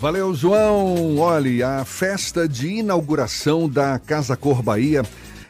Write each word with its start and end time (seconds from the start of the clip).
Valeu, 0.00 0.34
João. 0.34 1.18
Olhe, 1.18 1.62
a 1.62 1.84
festa 1.84 2.48
de 2.48 2.68
inauguração 2.76 3.68
da 3.68 3.98
Casa 3.98 4.34
Cor 4.34 4.62
Bahia 4.62 5.02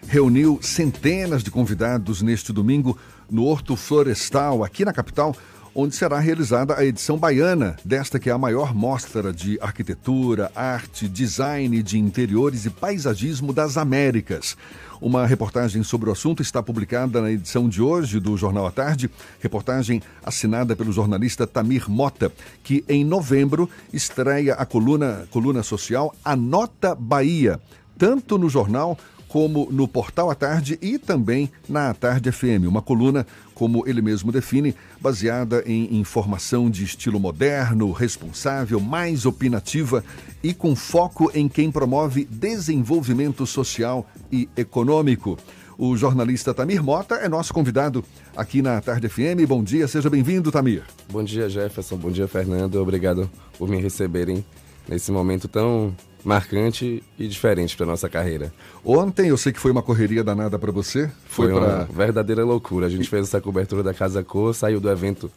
reuniu 0.09 0.59
centenas 0.61 1.45
de 1.45 1.53
convidados 1.53 2.21
neste 2.21 2.53
domingo 2.53 2.99
no 3.31 3.45
Horto 3.45 3.77
Florestal, 3.77 4.65
aqui 4.65 4.85
na 4.85 4.93
capital, 4.93 5.37
onde 5.75 5.95
será 5.95 6.19
realizada 6.19 6.77
a 6.77 6.85
edição 6.85 7.17
baiana 7.17 7.77
desta 7.85 8.19
que 8.19 8.29
é 8.29 8.33
a 8.33 8.39
maior 8.39 8.75
mostra 8.75 9.33
de 9.33 9.59
arquitetura, 9.61 10.51
arte, 10.55 11.09
design 11.09 11.83
de 11.83 11.99
interiores 11.99 12.65
e 12.67 12.71
paisagismo 12.71 13.53
das 13.53 13.77
Américas. 13.77 14.57
Uma 15.01 15.27
reportagem 15.27 15.83
sobre 15.83 16.11
o 16.11 16.13
assunto 16.13 16.43
está 16.43 16.63
publicada 16.63 17.23
na 17.23 17.31
edição 17.31 17.69
de 17.69 17.81
hoje 17.81 18.21
do 18.21 18.37
Jornal 18.37 18.67
à 18.67 18.71
Tarde, 18.71 19.11
reportagem 19.41 20.03
assinada 20.23 20.77
pelo 20.77 20.93
jornalista 20.93 21.47
Tamir 21.47 21.89
Mota, 21.89 22.31
que 22.63 22.85
em 22.87 23.03
novembro 23.03 23.69
estreia 23.93 24.55
a 24.55 24.67
coluna, 24.67 25.27
coluna 25.31 25.63
social 25.63 26.15
A 26.23 26.37
Nota 26.37 26.95
Bahia, 26.95 27.59
tanto 27.97 28.37
no 28.37 28.51
jornal 28.51 28.99
como 29.31 29.69
no 29.71 29.87
Portal 29.87 30.29
à 30.29 30.35
Tarde 30.35 30.77
e 30.83 30.99
também 30.99 31.49
na 31.69 31.95
Tarde 31.95 32.33
FM, 32.33 32.67
uma 32.67 32.83
coluna, 32.83 33.25
como 33.55 33.87
ele 33.87 34.03
mesmo 34.03 34.33
define, 34.33 34.75
baseada 35.01 35.63
em 35.65 35.97
informação 35.97 36.69
de 36.69 36.83
estilo 36.83 37.21
moderno, 37.21 37.93
responsável, 37.93 38.81
mais 38.81 39.25
opinativa 39.27 40.05
e 40.43 40.53
com 40.53 40.75
foco 40.75 41.31
em 41.33 41.49
quem 41.49 41.71
promove 41.71 42.25
desenvolvimento 42.25 43.47
social 43.47 44.05
e 44.33 44.49
econômico. 44.57 45.39
O 45.79 45.97
jornalista 45.97 46.53
Tamir 46.53 46.83
Mota 46.83 47.15
é 47.15 47.29
nosso 47.29 47.55
convidado 47.55 48.05
aqui 48.37 48.61
na 48.61 48.81
Tarde 48.81 49.09
FM. 49.09 49.47
Bom 49.47 49.63
dia, 49.63 49.87
seja 49.87 50.11
bem-vindo, 50.11 50.51
Tamir. 50.51 50.83
Bom 51.09 51.23
dia, 51.23 51.49
Jefferson. 51.49 51.97
Bom 51.97 52.11
dia, 52.11 52.27
Fernando. 52.27 52.75
Obrigado 52.83 53.31
por 53.57 53.69
me 53.69 53.81
receberem 53.81 54.45
nesse 54.89 55.13
momento 55.13 55.47
tão 55.47 55.95
marcante 56.25 57.03
e 57.19 57.27
diferente 57.27 57.77
para 57.77 57.87
nossa 57.87 58.09
carreira. 58.09 58.53
Ontem 58.85 59.29
eu 59.29 59.37
sei 59.37 59.53
que 59.53 59.61
foi 59.61 59.71
uma 59.71 59.83
correria 59.83 60.23
danada 60.23 60.59
para 60.59 60.73
você. 60.73 61.11
Foi, 61.27 61.51
foi 61.51 61.61
pra... 61.61 61.69
uma 61.69 61.85
verdadeira 61.85 62.45
loucura. 62.45 62.87
A 62.87 62.91
gente 62.91 63.09
fez 63.09 63.29
essa 63.29 63.41
cobertura 63.41 63.83
da 63.83 63.95
Casa 63.95 64.23
Cor, 64.23 64.55
saiu 64.55 64.81
do 64.81 64.91
evento 64.91 65.31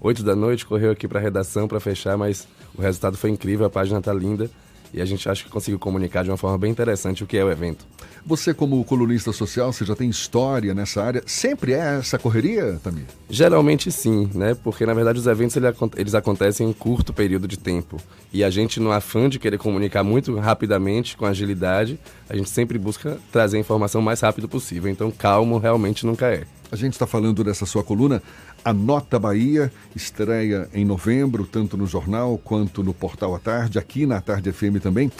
8 0.00 0.22
da 0.22 0.36
noite, 0.36 0.64
correu 0.64 0.92
aqui 0.92 1.08
para 1.08 1.18
a 1.18 1.22
redação 1.22 1.66
para 1.66 1.80
fechar, 1.80 2.16
mas 2.16 2.46
o 2.76 2.82
resultado 2.82 3.16
foi 3.16 3.30
incrível, 3.30 3.66
a 3.66 3.70
página 3.70 4.00
tá 4.00 4.12
linda 4.12 4.50
e 4.92 5.00
a 5.00 5.04
gente 5.04 5.28
acha 5.28 5.44
que 5.44 5.50
conseguiu 5.50 5.78
comunicar 5.78 6.22
de 6.22 6.30
uma 6.30 6.36
forma 6.36 6.58
bem 6.58 6.70
interessante 6.70 7.22
o 7.22 7.26
que 7.26 7.36
é 7.36 7.44
o 7.44 7.50
evento. 7.50 7.84
Você, 8.24 8.52
como 8.52 8.82
colunista 8.84 9.32
social, 9.32 9.72
você 9.72 9.84
já 9.84 9.94
tem 9.94 10.10
história 10.10 10.74
nessa 10.74 11.02
área. 11.02 11.22
Sempre 11.26 11.72
é 11.72 11.98
essa 11.98 12.18
correria, 12.18 12.78
Tamir? 12.82 13.06
Geralmente 13.30 13.90
sim, 13.90 14.28
né? 14.34 14.54
Porque 14.54 14.84
na 14.84 14.92
verdade 14.92 15.18
os 15.18 15.26
eventos 15.26 15.56
eles 15.96 16.14
acontecem 16.14 16.68
em 16.68 16.72
curto 16.72 17.12
período 17.12 17.48
de 17.48 17.58
tempo. 17.58 17.96
E 18.32 18.44
a 18.44 18.50
gente, 18.50 18.80
no 18.80 18.92
afã 18.92 19.28
de 19.28 19.38
querer 19.38 19.58
comunicar 19.58 20.02
muito 20.02 20.34
rapidamente, 20.36 21.16
com 21.16 21.24
agilidade, 21.24 21.98
a 22.28 22.36
gente 22.36 22.50
sempre 22.50 22.78
busca 22.78 23.18
trazer 23.32 23.56
a 23.56 23.60
informação 23.60 24.00
o 24.00 24.04
mais 24.04 24.20
rápido 24.20 24.48
possível. 24.48 24.90
Então, 24.90 25.10
calmo 25.10 25.58
realmente 25.58 26.04
nunca 26.04 26.26
é. 26.26 26.44
A 26.70 26.76
gente 26.76 26.92
está 26.92 27.06
falando 27.06 27.42
dessa 27.42 27.64
sua 27.64 27.82
coluna, 27.82 28.22
a 28.64 28.72
Nota 28.72 29.18
Bahia, 29.18 29.72
estreia 29.96 30.68
em 30.74 30.84
novembro, 30.84 31.46
tanto 31.46 31.76
no 31.76 31.86
jornal 31.86 32.38
quanto 32.42 32.84
no 32.84 32.92
Portal 32.92 33.34
à 33.34 33.38
Tarde, 33.38 33.78
aqui 33.78 34.04
na 34.04 34.20
Tarde 34.20 34.52
FM 34.52 34.80
também. 34.82 35.10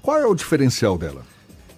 Qual 0.00 0.16
é 0.16 0.26
o 0.26 0.34
diferencial 0.34 0.96
dela? 0.96 1.22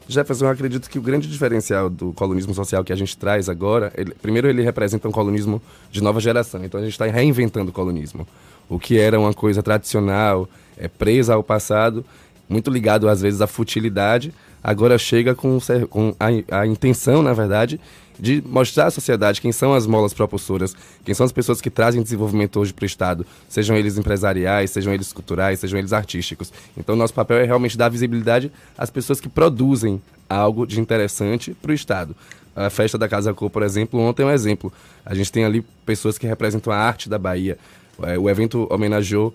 Jefferson, 0.06 0.44
eu 0.44 0.50
acredito 0.50 0.90
que 0.90 0.98
o 0.98 1.02
grande 1.02 1.28
diferencial 1.28 1.88
do 1.88 2.12
colunismo 2.12 2.52
social 2.52 2.84
que 2.84 2.92
a 2.92 2.96
gente 2.96 3.16
traz 3.16 3.48
agora, 3.48 3.90
ele, 3.96 4.14
primeiro 4.20 4.48
ele 4.48 4.62
representa 4.62 5.08
um 5.08 5.12
colunismo 5.12 5.62
de 5.90 6.02
nova 6.02 6.20
geração, 6.20 6.62
então 6.62 6.78
a 6.78 6.82
gente 6.82 6.92
está 6.92 7.06
reinventando 7.06 7.70
o 7.70 7.72
colunismo. 7.72 8.28
O 8.68 8.78
que 8.78 8.98
era 8.98 9.18
uma 9.18 9.32
coisa 9.32 9.62
tradicional, 9.62 10.46
é, 10.76 10.88
presa 10.88 11.34
ao 11.34 11.42
passado, 11.42 12.04
muito 12.46 12.70
ligado 12.70 13.08
às 13.08 13.22
vezes 13.22 13.40
à 13.40 13.46
futilidade, 13.46 14.34
agora 14.64 14.96
chega 14.96 15.34
com, 15.34 15.58
com 15.90 16.16
a, 16.18 16.60
a 16.60 16.66
intenção, 16.66 17.22
na 17.22 17.34
verdade, 17.34 17.78
de 18.18 18.42
mostrar 18.46 18.86
à 18.86 18.90
sociedade 18.90 19.40
quem 19.40 19.52
são 19.52 19.74
as 19.74 19.86
molas 19.86 20.14
propulsoras, 20.14 20.74
quem 21.04 21.14
são 21.14 21.26
as 21.26 21.32
pessoas 21.32 21.60
que 21.60 21.68
trazem 21.68 22.02
desenvolvimento 22.02 22.58
hoje 22.58 22.72
para 22.72 22.84
o 22.84 22.86
Estado, 22.86 23.26
sejam 23.48 23.76
eles 23.76 23.98
empresariais, 23.98 24.70
sejam 24.70 24.94
eles 24.94 25.12
culturais, 25.12 25.60
sejam 25.60 25.78
eles 25.78 25.92
artísticos. 25.92 26.52
Então, 26.76 26.96
nosso 26.96 27.12
papel 27.12 27.38
é 27.38 27.44
realmente 27.44 27.76
dar 27.76 27.90
visibilidade 27.90 28.50
às 28.78 28.88
pessoas 28.88 29.20
que 29.20 29.28
produzem 29.28 30.00
algo 30.28 30.66
de 30.66 30.80
interessante 30.80 31.54
para 31.60 31.72
o 31.72 31.74
Estado. 31.74 32.16
A 32.56 32.70
festa 32.70 32.96
da 32.96 33.08
Casa 33.08 33.34
Cor, 33.34 33.50
por 33.50 33.62
exemplo, 33.62 34.00
ontem 34.00 34.22
é 34.22 34.26
um 34.26 34.30
exemplo. 34.30 34.72
A 35.04 35.14
gente 35.14 35.30
tem 35.30 35.44
ali 35.44 35.64
pessoas 35.84 36.16
que 36.16 36.26
representam 36.26 36.72
a 36.72 36.76
arte 36.76 37.08
da 37.08 37.18
Bahia. 37.18 37.58
É, 38.02 38.18
o 38.18 38.30
evento 38.30 38.66
homenageou 38.70 39.34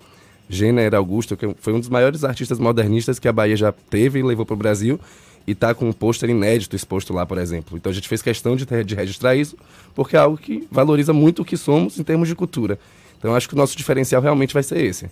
Jenner 0.49 0.95
Augusto, 0.95 1.37
que 1.37 1.55
foi 1.59 1.73
um 1.73 1.79
dos 1.79 1.89
maiores 1.89 2.23
artistas 2.23 2.57
modernistas 2.57 3.19
que 3.19 3.27
a 3.27 3.31
Bahia 3.31 3.55
já 3.55 3.71
teve 3.71 4.19
e 4.19 4.23
levou 4.23 4.45
para 4.45 4.55
o 4.55 4.57
Brasil 4.57 4.99
e 5.45 5.55
tá 5.55 5.73
com 5.73 5.87
um 5.87 5.93
pôster 5.93 6.29
inédito 6.29 6.75
exposto 6.75 7.13
lá, 7.13 7.25
por 7.25 7.37
exemplo. 7.37 7.77
Então 7.77 7.91
a 7.91 7.93
gente 7.93 8.07
fez 8.07 8.21
questão 8.21 8.55
de, 8.55 8.65
ter, 8.65 8.83
de 8.83 8.95
registrar 8.95 9.35
isso, 9.35 9.55
porque 9.95 10.15
é 10.15 10.19
algo 10.19 10.37
que 10.37 10.67
valoriza 10.71 11.13
muito 11.13 11.43
o 11.43 11.45
que 11.45 11.55
somos 11.55 11.99
em 11.99 12.03
termos 12.03 12.27
de 12.27 12.35
cultura. 12.35 12.79
Então 13.17 13.35
acho 13.35 13.47
que 13.47 13.53
o 13.53 13.57
nosso 13.57 13.77
diferencial 13.77 14.21
realmente 14.21 14.53
vai 14.53 14.63
ser 14.63 14.83
esse. 14.83 15.09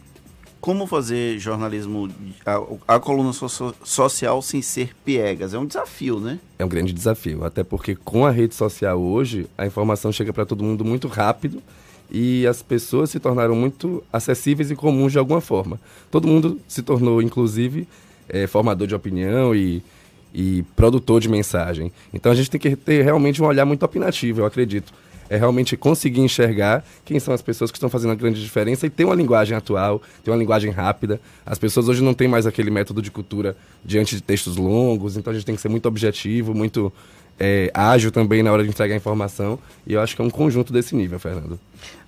Como 0.60 0.88
fazer 0.88 1.38
jornalismo, 1.38 2.10
a, 2.46 2.96
a 2.96 3.00
coluna 3.00 3.32
so 3.32 3.48
social 3.84 4.42
sem 4.42 4.62
ser 4.62 4.96
piegas? 5.06 5.54
É 5.54 5.60
um 5.60 5.66
desafio, 5.66 6.20
né? 6.20 6.40
É 6.58 6.66
um 6.66 6.68
grande 6.68 6.94
desafio, 6.94 7.44
até 7.44 7.64
porque 7.64 7.96
com 7.96 8.26
a 8.26 8.32
rede 8.32 8.56
social 8.56 9.00
hoje, 9.00 9.48
a 9.58 9.68
informação 9.68 10.12
chega 10.12 10.34
para 10.34 10.46
todo 10.46 10.64
mundo 10.64 10.84
muito 10.84 11.08
rápido 11.08 11.62
e 12.10 12.48
as 12.48 12.62
pessoas 12.62 13.10
se 13.10 13.20
tornaram 13.20 13.56
muito 13.56 14.04
acessíveis 14.12 14.72
e 14.72 14.76
comuns 14.76 15.12
de 15.12 15.20
alguma 15.20 15.42
forma. 15.42 15.80
Todo 16.10 16.28
mundo 16.28 16.60
se 16.68 16.82
tornou, 16.82 17.22
inclusive, 17.22 17.88
é, 18.30 18.48
formador 18.48 18.88
de 18.88 18.96
opinião 18.96 19.56
e 19.56 19.82
e 20.34 20.64
produtor 20.76 21.20
de 21.20 21.28
mensagem. 21.28 21.92
Então 22.14 22.32
a 22.32 22.36
gente 22.36 22.50
tem 22.50 22.60
que 22.60 22.76
ter 22.76 23.04
realmente 23.04 23.42
um 23.42 23.46
olhar 23.46 23.66
muito 23.66 23.84
opinativo, 23.84 24.42
eu 24.42 24.46
acredito. 24.46 24.94
É 25.30 25.36
realmente 25.36 25.76
conseguir 25.76 26.22
enxergar 26.22 26.86
quem 27.04 27.20
são 27.20 27.34
as 27.34 27.42
pessoas 27.42 27.70
que 27.70 27.78
estão 27.78 27.90
fazendo 27.90 28.12
a 28.12 28.16
grande 28.16 28.42
diferença 28.42 28.86
e 28.86 28.90
ter 28.90 29.04
uma 29.04 29.16
linguagem 29.16 29.58
atual, 29.58 30.02
ter 30.24 30.32
uma 30.32 30.38
linguagem 30.38 30.72
rápida. 30.72 31.20
As 31.46 31.58
pessoas 31.58 31.90
hoje 31.90 32.02
não 32.02 32.14
têm 32.14 32.30
mais 32.30 32.46
aquele 32.46 32.70
método 32.70 33.02
de 33.02 33.12
cultura 33.12 33.58
diante 33.84 34.16
de 34.16 34.22
textos 34.22 34.56
longos, 34.56 35.18
então 35.18 35.32
a 35.32 35.34
gente 35.34 35.46
tem 35.46 35.56
que 35.56 35.62
ser 35.62 35.68
muito 35.70 35.86
objetivo, 35.88 36.54
muito 36.54 36.94
é, 37.40 37.72
ágil 37.74 38.12
também 38.12 38.42
na 38.42 38.52
hora 38.52 38.64
de 38.64 38.70
entregar 38.70 38.94
a 38.94 38.98
informação. 38.98 39.60
E 39.86 39.94
eu 39.94 40.02
acho 40.02 40.16
que 40.16 40.22
é 40.22 40.26
um 40.26 40.30
conjunto 40.30 40.74
desse 40.74 40.96
nível, 40.96 41.20
Fernando. 41.20 41.60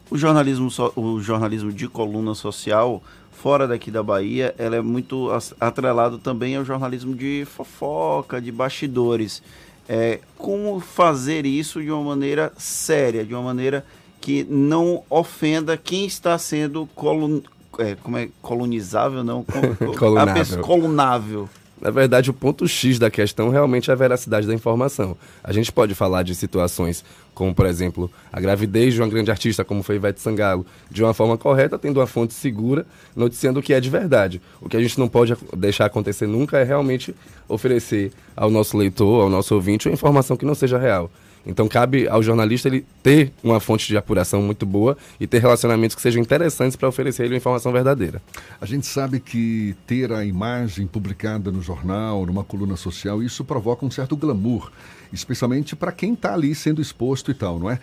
O 0.09 0.17
jornalismo, 0.17 0.69
o 0.95 1.19
jornalismo 1.21 1.71
de 1.71 1.87
coluna 1.87 2.33
social 2.33 3.01
fora 3.31 3.67
daqui 3.67 3.89
da 3.89 4.03
Bahia, 4.03 4.53
ela 4.57 4.75
é 4.75 4.81
muito 4.81 5.29
atrelado 5.59 6.17
também 6.17 6.57
ao 6.57 6.65
jornalismo 6.65 7.15
de 7.15 7.45
fofoca, 7.45 8.41
de 8.41 8.51
bastidores. 8.51 9.41
É, 9.87 10.19
como 10.37 10.79
fazer 10.79 11.45
isso 11.45 11.81
de 11.81 11.89
uma 11.89 12.03
maneira 12.03 12.51
séria, 12.57 13.25
de 13.25 13.33
uma 13.33 13.41
maneira 13.41 13.85
que 14.19 14.45
não 14.49 15.03
ofenda 15.09 15.77
quem 15.77 16.05
está 16.05 16.37
sendo 16.37 16.87
colun, 16.93 17.41
é, 17.79 17.95
como 17.95 18.17
é, 18.17 18.29
colonizável, 18.41 19.23
não? 19.23 19.45
colunável. 19.97 20.59
colunável. 20.59 21.49
Na 21.81 21.91
verdade, 21.91 22.29
o 22.29 22.33
ponto 22.33 22.67
X 22.67 22.99
da 22.99 23.09
questão 23.09 23.49
realmente 23.49 23.89
é 23.89 23.93
a 23.93 23.95
veracidade 23.95 24.45
da 24.45 24.53
informação. 24.53 25.15
A 25.43 25.53
gente 25.53 25.71
pode 25.71 25.95
falar 25.95 26.23
de 26.23 26.35
situações 26.35 27.03
como, 27.33 27.55
por 27.55 27.65
exemplo, 27.65 28.11
a 28.33 28.39
gravidez 28.41 28.93
de 28.93 29.01
uma 29.01 29.07
grande 29.07 29.31
artista, 29.31 29.63
como 29.63 29.81
foi 29.81 29.95
Ivete 29.95 30.19
Sangalo, 30.19 30.65
de 30.91 31.01
uma 31.01 31.13
forma 31.13 31.37
correta, 31.37 31.79
tendo 31.79 32.01
uma 32.01 32.07
fonte 32.07 32.33
segura, 32.33 32.85
noticiando 33.15 33.61
o 33.61 33.63
que 33.63 33.73
é 33.73 33.79
de 33.79 33.89
verdade. 33.89 34.41
O 34.59 34.67
que 34.67 34.75
a 34.75 34.81
gente 34.81 34.99
não 34.99 35.07
pode 35.07 35.33
deixar 35.55 35.85
acontecer 35.85 36.27
nunca 36.27 36.57
é 36.57 36.63
realmente 36.65 37.15
oferecer 37.47 38.11
ao 38.35 38.51
nosso 38.51 38.77
leitor, 38.77 39.23
ao 39.23 39.29
nosso 39.29 39.55
ouvinte, 39.55 39.87
uma 39.87 39.93
informação 39.93 40.35
que 40.35 40.45
não 40.45 40.53
seja 40.53 40.77
real. 40.77 41.09
Então 41.45 41.67
cabe 41.67 42.07
ao 42.07 42.21
jornalista 42.21 42.67
ele 42.67 42.85
ter 43.01 43.31
uma 43.43 43.59
fonte 43.59 43.87
de 43.87 43.97
apuração 43.97 44.41
muito 44.41 44.65
boa 44.65 44.97
e 45.19 45.25
ter 45.25 45.39
relacionamentos 45.39 45.95
que 45.95 46.01
sejam 46.01 46.21
interessantes 46.21 46.75
para 46.75 46.87
oferecer 46.87 47.23
ele 47.23 47.33
uma 47.33 47.37
informação 47.37 47.71
verdadeira. 47.71 48.21
A 48.59 48.65
gente 48.65 48.85
sabe 48.85 49.19
que 49.19 49.75
ter 49.87 50.11
a 50.11 50.25
imagem 50.25 50.85
publicada 50.85 51.51
no 51.51 51.61
jornal, 51.61 52.25
numa 52.25 52.43
coluna 52.43 52.75
social, 52.75 53.23
isso 53.23 53.43
provoca 53.43 53.85
um 53.85 53.91
certo 53.91 54.15
glamour, 54.15 54.71
especialmente 55.11 55.75
para 55.75 55.91
quem 55.91 56.13
está 56.13 56.33
ali 56.33 56.53
sendo 56.53 56.81
exposto 56.81 57.31
e 57.31 57.33
tal, 57.33 57.59
não 57.59 57.69
é? 57.69 57.79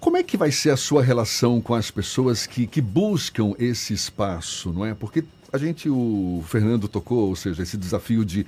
Como 0.00 0.18
é 0.18 0.22
que 0.22 0.36
vai 0.36 0.52
ser 0.52 0.68
a 0.68 0.76
sua 0.76 1.02
relação 1.02 1.62
com 1.62 1.74
as 1.74 1.90
pessoas 1.90 2.46
que, 2.46 2.66
que 2.66 2.82
buscam 2.82 3.54
esse 3.58 3.94
espaço, 3.94 4.70
não 4.70 4.84
é? 4.84 4.92
Porque 4.92 5.24
a 5.50 5.56
gente, 5.56 5.88
o 5.88 6.44
Fernando 6.46 6.88
tocou, 6.88 7.28
ou 7.28 7.36
seja, 7.36 7.62
esse 7.62 7.78
desafio 7.78 8.22
de 8.24 8.44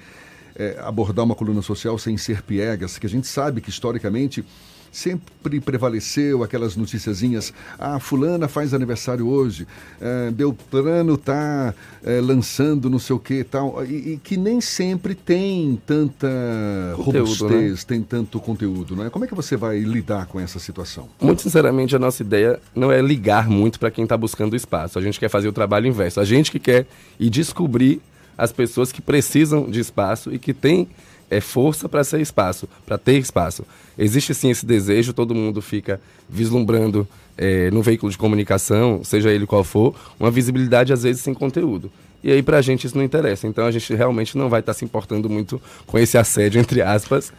é, 0.58 0.78
abordar 0.80 1.24
uma 1.24 1.34
coluna 1.34 1.62
social 1.62 1.98
sem 1.98 2.16
ser 2.16 2.42
piegas, 2.42 2.98
que 2.98 3.06
a 3.06 3.10
gente 3.10 3.26
sabe 3.26 3.60
que 3.60 3.70
historicamente 3.70 4.44
sempre 4.96 5.60
prevaleceu 5.60 6.42
aquelas 6.42 6.74
noticiazinhas. 6.74 7.52
Ah, 7.78 8.00
fulana 8.00 8.48
faz 8.48 8.72
aniversário 8.72 9.28
hoje, 9.28 9.66
é, 10.00 10.30
Beltrano 10.30 11.14
está 11.14 11.74
é, 12.02 12.20
lançando 12.20 12.88
não 12.88 12.98
sei 12.98 13.14
o 13.14 13.18
que 13.18 13.44
tal. 13.44 13.84
E, 13.84 14.14
e, 14.14 14.20
que 14.22 14.38
nem 14.38 14.60
sempre 14.60 15.14
tem 15.14 15.78
tanta 15.86 16.26
conteúdo, 16.96 17.18
robustez, 17.18 17.72
né? 17.72 17.84
tem 17.86 18.02
tanto 18.02 18.40
conteúdo, 18.40 18.96
não 18.96 19.04
é? 19.04 19.10
Como 19.10 19.24
é 19.24 19.28
que 19.28 19.34
você 19.34 19.56
vai 19.56 19.78
lidar 19.80 20.26
com 20.26 20.40
essa 20.40 20.58
situação? 20.58 21.08
Muito 21.20 21.42
sinceramente, 21.42 21.94
a 21.94 21.98
nossa 21.98 22.22
ideia 22.22 22.58
não 22.74 22.90
é 22.90 23.02
ligar 23.02 23.48
muito 23.48 23.78
para 23.78 23.90
quem 23.90 24.04
está 24.04 24.16
buscando 24.16 24.56
espaço. 24.56 24.98
A 24.98 25.02
gente 25.02 25.20
quer 25.20 25.28
fazer 25.28 25.48
o 25.48 25.52
trabalho 25.52 25.86
inverso. 25.86 26.20
A 26.20 26.24
gente 26.24 26.50
que 26.50 26.58
quer 26.58 26.86
ir 27.20 27.28
descobrir 27.28 28.00
as 28.36 28.52
pessoas 28.52 28.92
que 28.92 29.00
precisam 29.00 29.70
de 29.70 29.80
espaço 29.80 30.32
e 30.32 30.38
que 30.38 30.52
têm 30.52 30.88
é, 31.30 31.40
força 31.40 31.88
para 31.88 32.04
ser 32.04 32.20
espaço, 32.20 32.68
para 32.84 32.98
ter 32.98 33.18
espaço. 33.18 33.64
Existe 33.98 34.34
sim 34.34 34.50
esse 34.50 34.64
desejo, 34.64 35.12
todo 35.12 35.34
mundo 35.34 35.60
fica 35.60 36.00
vislumbrando 36.28 37.06
é, 37.36 37.70
no 37.70 37.82
veículo 37.82 38.10
de 38.10 38.18
comunicação, 38.18 39.02
seja 39.04 39.30
ele 39.30 39.46
qual 39.46 39.64
for, 39.64 39.94
uma 40.18 40.30
visibilidade 40.30 40.92
às 40.92 41.02
vezes 41.02 41.22
sem 41.22 41.34
conteúdo. 41.34 41.90
E 42.22 42.30
aí 42.30 42.42
para 42.42 42.58
a 42.58 42.62
gente 42.62 42.86
isso 42.86 42.96
não 42.96 43.04
interessa. 43.04 43.46
Então 43.46 43.66
a 43.66 43.70
gente 43.70 43.94
realmente 43.94 44.36
não 44.36 44.48
vai 44.48 44.60
estar 44.60 44.72
tá 44.72 44.78
se 44.78 44.84
importando 44.84 45.28
muito 45.28 45.60
com 45.86 45.98
esse 45.98 46.16
assédio, 46.18 46.60
entre 46.60 46.82
aspas, 46.82 47.32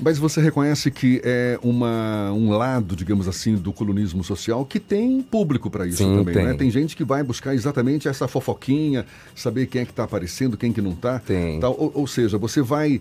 mas 0.00 0.18
você 0.18 0.40
reconhece 0.40 0.90
que 0.90 1.20
é 1.24 1.58
uma, 1.62 2.30
um 2.32 2.50
lado, 2.50 2.94
digamos 2.94 3.26
assim, 3.26 3.54
do 3.54 3.72
colunismo 3.72 4.22
social 4.22 4.64
que 4.64 4.78
tem 4.78 5.22
público 5.22 5.70
para 5.70 5.86
isso 5.86 5.98
Sim, 5.98 6.16
também, 6.16 6.34
tem. 6.34 6.44
né? 6.44 6.54
Tem 6.54 6.70
gente 6.70 6.94
que 6.94 7.04
vai 7.04 7.22
buscar 7.22 7.54
exatamente 7.54 8.06
essa 8.06 8.28
fofoquinha, 8.28 9.06
saber 9.34 9.66
quem 9.66 9.82
é 9.82 9.84
que 9.84 9.92
está 9.92 10.04
aparecendo, 10.04 10.56
quem 10.56 10.72
que 10.72 10.82
não 10.82 10.92
está. 10.92 11.20
Ou, 11.78 11.92
ou 11.94 12.06
seja, 12.06 12.36
você 12.36 12.60
vai 12.60 13.00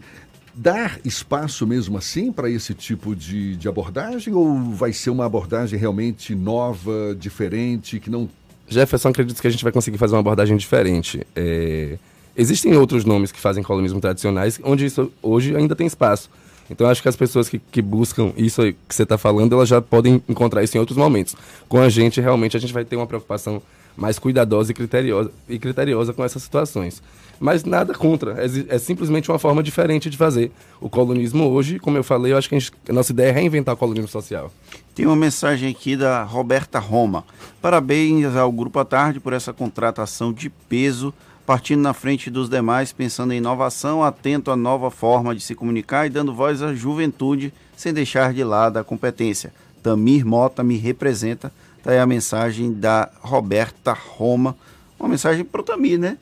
dar 0.54 1.00
espaço 1.04 1.68
mesmo 1.68 1.98
assim 1.98 2.32
para 2.32 2.50
esse 2.50 2.74
tipo 2.74 3.14
de, 3.14 3.58
de 3.58 3.68
abordagem 3.68 4.34
ou 4.34 4.58
vai 4.72 4.94
ser 4.94 5.10
uma 5.10 5.26
abordagem 5.26 5.78
realmente 5.78 6.34
nova, 6.34 7.16
diferente, 7.20 8.00
que 8.00 8.10
não... 8.10 8.30
Jefferson, 8.68 9.10
acredito 9.10 9.42
que 9.42 9.48
a 9.48 9.52
gente 9.52 9.64
vai 9.64 9.74
conseguir 9.74 9.98
fazer 9.98 10.16
uma 10.16 10.22
abordagem 10.22 10.56
diferente. 10.56 11.28
É... 11.36 11.98
Existem 12.38 12.76
outros 12.76 13.06
nomes 13.06 13.32
que 13.32 13.40
fazem 13.40 13.64
colunismo 13.64 14.00
tradicionais, 14.00 14.60
onde 14.64 14.86
isso 14.86 15.12
hoje 15.22 15.56
ainda 15.56 15.76
tem 15.76 15.88
espaço. 15.88 16.30
Então 16.70 16.88
acho 16.88 17.02
que 17.02 17.10
as 17.10 17.16
pessoas 17.16 17.48
que, 17.48 17.60
que 17.60 17.82
buscam 17.82 18.32
isso 18.36 18.62
que 18.88 18.96
você 18.96 19.04
está 19.04 19.18
falando, 19.18 19.54
elas 19.54 19.70
já 19.70 19.82
podem 19.82 20.22
encontrar 20.28 20.64
isso 20.64 20.76
em 20.76 20.80
outros 20.80 20.98
momentos. 20.98 21.36
Com 21.68 21.80
a 21.80 21.90
gente, 21.90 22.20
realmente, 22.20 22.58
a 22.58 22.60
gente 22.60 22.74
vai 22.74 22.84
ter 22.84 22.96
uma 22.96 23.08
preocupação 23.08 23.62
mais 23.96 24.20
cuidadosa 24.20 24.72
e 24.72 24.74
criteriosa, 24.74 25.32
e 25.48 25.58
criteriosa 25.58 26.14
com 26.14 26.24
essas 26.24 26.44
situações. 26.44 27.02
Mas 27.40 27.64
nada 27.64 27.94
contra, 27.94 28.44
é, 28.44 28.76
é, 28.76 28.78
simplesmente 28.78 29.30
uma 29.30 29.40
forma 29.40 29.62
diferente 29.62 30.10
de 30.10 30.18
fazer. 30.18 30.52
O 30.80 30.90
colunismo 30.90 31.50
hoje, 31.50 31.80
como 31.80 31.98
eu 31.98 32.04
falei, 32.04 32.32
eu 32.32 32.38
acho 32.38 32.48
que 32.48 32.56
a, 32.56 32.60
gente, 32.60 32.72
a 32.90 32.94
nossa 32.94 33.12
ideia 33.12 33.30
é 33.30 33.32
reinventar 33.32 33.76
o 33.76 33.78
colunismo 33.78 34.08
social. 34.08 34.52
Tem 34.94 35.06
uma 35.06 35.16
mensagem 35.16 35.70
aqui 35.70 35.98
da 35.98 36.24
Roberta 36.24 36.80
Roma. 36.80 37.26
Parabéns 37.62 38.36
ao 38.36 38.52
Grupo 38.52 38.80
à 38.80 38.86
Tarde 38.86 39.20
por 39.20 39.34
essa 39.34 39.52
contratação 39.52 40.32
de 40.32 40.50
peso 40.50 41.14
partindo 41.46 41.82
na 41.82 41.94
frente 41.94 42.30
dos 42.30 42.50
demais, 42.50 42.92
pensando 42.92 43.34
em 43.34 43.38
inovação, 43.38 44.04
atento 44.04 44.50
à 44.50 44.56
nova 44.56 44.90
forma 44.90 45.36
de 45.36 45.42
se 45.42 45.54
comunicar 45.54 46.08
e 46.08 46.10
dando 46.10 46.34
voz 46.34 46.62
à 46.62 46.74
juventude, 46.74 47.54
sem 47.78 47.94
deixar 47.94 48.34
de 48.34 48.44
lado 48.44 48.78
a 48.78 48.84
competência. 48.84 49.54
Tamir 49.84 50.26
Mota 50.26 50.64
me 50.64 50.78
representa. 50.78 51.52
Está 51.78 51.92
aí 51.92 52.00
a 52.00 52.06
mensagem 52.08 52.74
da 52.74 53.10
Roberta 53.22 53.94
Roma. 53.94 54.56
Uma 55.00 55.10
mensagem 55.10 55.46
para 55.46 55.62
o 55.62 55.64
Tamir, 55.64 56.00
né? 56.00 56.18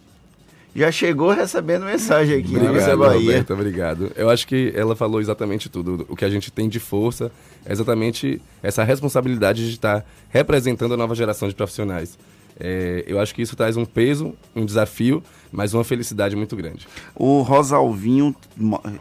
Já 0.75 0.92
chegou 0.92 1.30
recebendo 1.30 1.86
mensagem 1.86 2.40
aqui, 2.40 2.54
né, 2.54 2.68
obrigado, 2.68 2.98
Bahia. 2.98 3.20
Roberta, 3.20 3.54
obrigado. 3.54 4.12
Eu 4.16 4.30
acho 4.30 4.48
que 4.48 4.74
ela 4.75 4.96
falou 4.96 5.22
exatamente 5.22 5.70
tudo. 5.70 6.06
O 6.10 6.16
que 6.16 6.25
a 6.25 6.30
gente 6.30 6.52
tem 6.52 6.68
de 6.68 6.80
força 6.80 7.31
é 7.64 7.72
exatamente 7.72 8.42
essa 8.62 8.84
responsabilidade 8.84 9.66
de 9.68 9.75
estar 9.75 10.04
representando 10.30 10.96
a 10.96 10.98
nova 10.98 11.14
geração 11.14 11.48
de 11.48 11.54
profissionais. 11.54 12.18
É, 12.60 13.04
eu 13.08 13.20
acho 13.20 13.34
que 13.34 13.42
isso 13.42 13.56
traz 13.56 13.76
um 13.78 13.86
peso, 13.86 14.34
um 14.56 14.66
desafio, 14.66 15.24
mas 15.52 15.74
uma 15.74 15.84
felicidade 15.84 16.36
muito 16.36 16.56
grande. 16.56 16.88
O 17.16 17.42
Rosalvinho, 17.42 18.36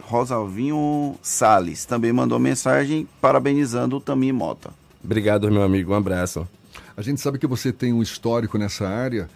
Rosalvinho 0.02 1.16
Sales 1.22 1.84
também 1.84 2.12
mandou 2.12 2.38
mensagem 2.38 3.06
parabenizando 3.20 3.96
o 3.96 4.00
Tamir 4.00 4.34
Mota. 4.34 4.70
Obrigado, 5.04 5.50
meu 5.50 5.62
amigo. 5.62 5.92
Um 5.92 5.96
abraço. 5.96 6.46
A 6.96 7.02
gente 7.02 7.20
sabe 7.20 7.38
que 7.38 7.46
você 7.46 7.72
tem 7.72 7.92
um 7.92 8.02
histórico 8.02 8.56
nessa 8.58 8.88
área, 8.88 9.28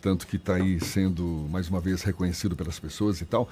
tanto 0.00 0.26
que 0.26 0.36
está 0.36 0.54
aí 0.54 0.80
sendo 0.80 1.46
mais 1.50 1.68
uma 1.68 1.80
vez 1.80 2.02
reconhecido 2.02 2.54
pelas 2.54 2.78
pessoas 2.78 3.20
e 3.20 3.24
tal. 3.24 3.48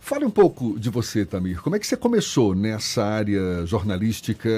Fale 0.00 0.24
um 0.24 0.30
pouco 0.30 0.78
de 0.78 0.88
você, 0.88 1.26
Tamir. 1.26 1.60
Como 1.60 1.76
é 1.76 1.78
que 1.78 1.86
você 1.86 1.96
começou 1.96 2.54
nessa 2.54 3.04
área 3.04 3.66
jornalística 3.66 4.48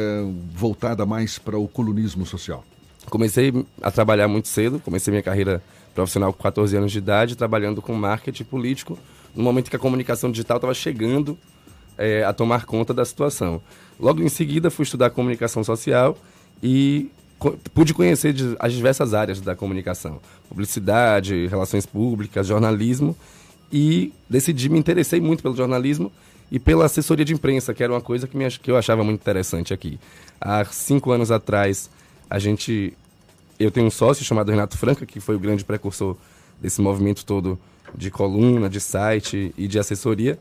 voltada 0.54 1.04
mais 1.04 1.38
para 1.38 1.58
o 1.58 1.66
colunismo 1.66 2.24
social? 2.24 2.64
Comecei 3.10 3.52
a 3.80 3.90
trabalhar 3.90 4.28
muito 4.28 4.48
cedo, 4.48 4.80
comecei 4.80 5.10
minha 5.10 5.22
carreira 5.22 5.62
profissional 5.94 6.32
com 6.32 6.42
14 6.42 6.76
anos 6.76 6.92
de 6.92 6.98
idade, 6.98 7.36
trabalhando 7.36 7.82
com 7.82 7.94
marketing 7.94 8.44
político, 8.44 8.98
no 9.34 9.42
momento 9.42 9.70
que 9.70 9.76
a 9.76 9.78
comunicação 9.78 10.30
digital 10.30 10.56
estava 10.56 10.74
chegando 10.74 11.38
é, 11.96 12.24
a 12.24 12.32
tomar 12.32 12.64
conta 12.64 12.92
da 12.94 13.04
situação. 13.04 13.60
Logo 13.98 14.22
em 14.22 14.28
seguida, 14.28 14.70
fui 14.70 14.84
estudar 14.84 15.10
comunicação 15.10 15.62
social 15.62 16.16
e 16.62 17.10
co 17.38 17.52
pude 17.74 17.92
conhecer 17.92 18.34
as 18.58 18.72
diversas 18.72 19.14
áreas 19.14 19.40
da 19.40 19.54
comunicação: 19.54 20.20
publicidade, 20.48 21.46
relações 21.46 21.86
públicas, 21.86 22.46
jornalismo, 22.46 23.16
e 23.72 24.12
decidi 24.28 24.68
me 24.68 24.78
interessei 24.78 25.20
muito 25.20 25.42
pelo 25.42 25.56
jornalismo 25.56 26.12
e 26.50 26.58
pela 26.58 26.84
assessoria 26.84 27.24
de 27.24 27.32
imprensa, 27.32 27.72
que 27.72 27.82
era 27.82 27.92
uma 27.92 28.00
coisa 28.00 28.26
que, 28.26 28.36
me, 28.36 28.48
que 28.50 28.70
eu 28.70 28.76
achava 28.76 29.02
muito 29.02 29.20
interessante 29.20 29.72
aqui. 29.72 29.98
Há 30.40 30.64
cinco 30.66 31.10
anos 31.10 31.30
atrás, 31.30 31.90
a 32.32 32.38
gente. 32.38 32.94
Eu 33.58 33.70
tenho 33.70 33.86
um 33.86 33.90
sócio 33.90 34.24
chamado 34.24 34.50
Renato 34.50 34.78
Franca, 34.78 35.04
que 35.04 35.20
foi 35.20 35.36
o 35.36 35.38
grande 35.38 35.62
precursor 35.62 36.16
desse 36.58 36.80
movimento 36.80 37.26
todo 37.26 37.58
de 37.94 38.10
coluna, 38.10 38.70
de 38.70 38.80
site 38.80 39.52
e 39.56 39.68
de 39.68 39.78
assessoria. 39.78 40.38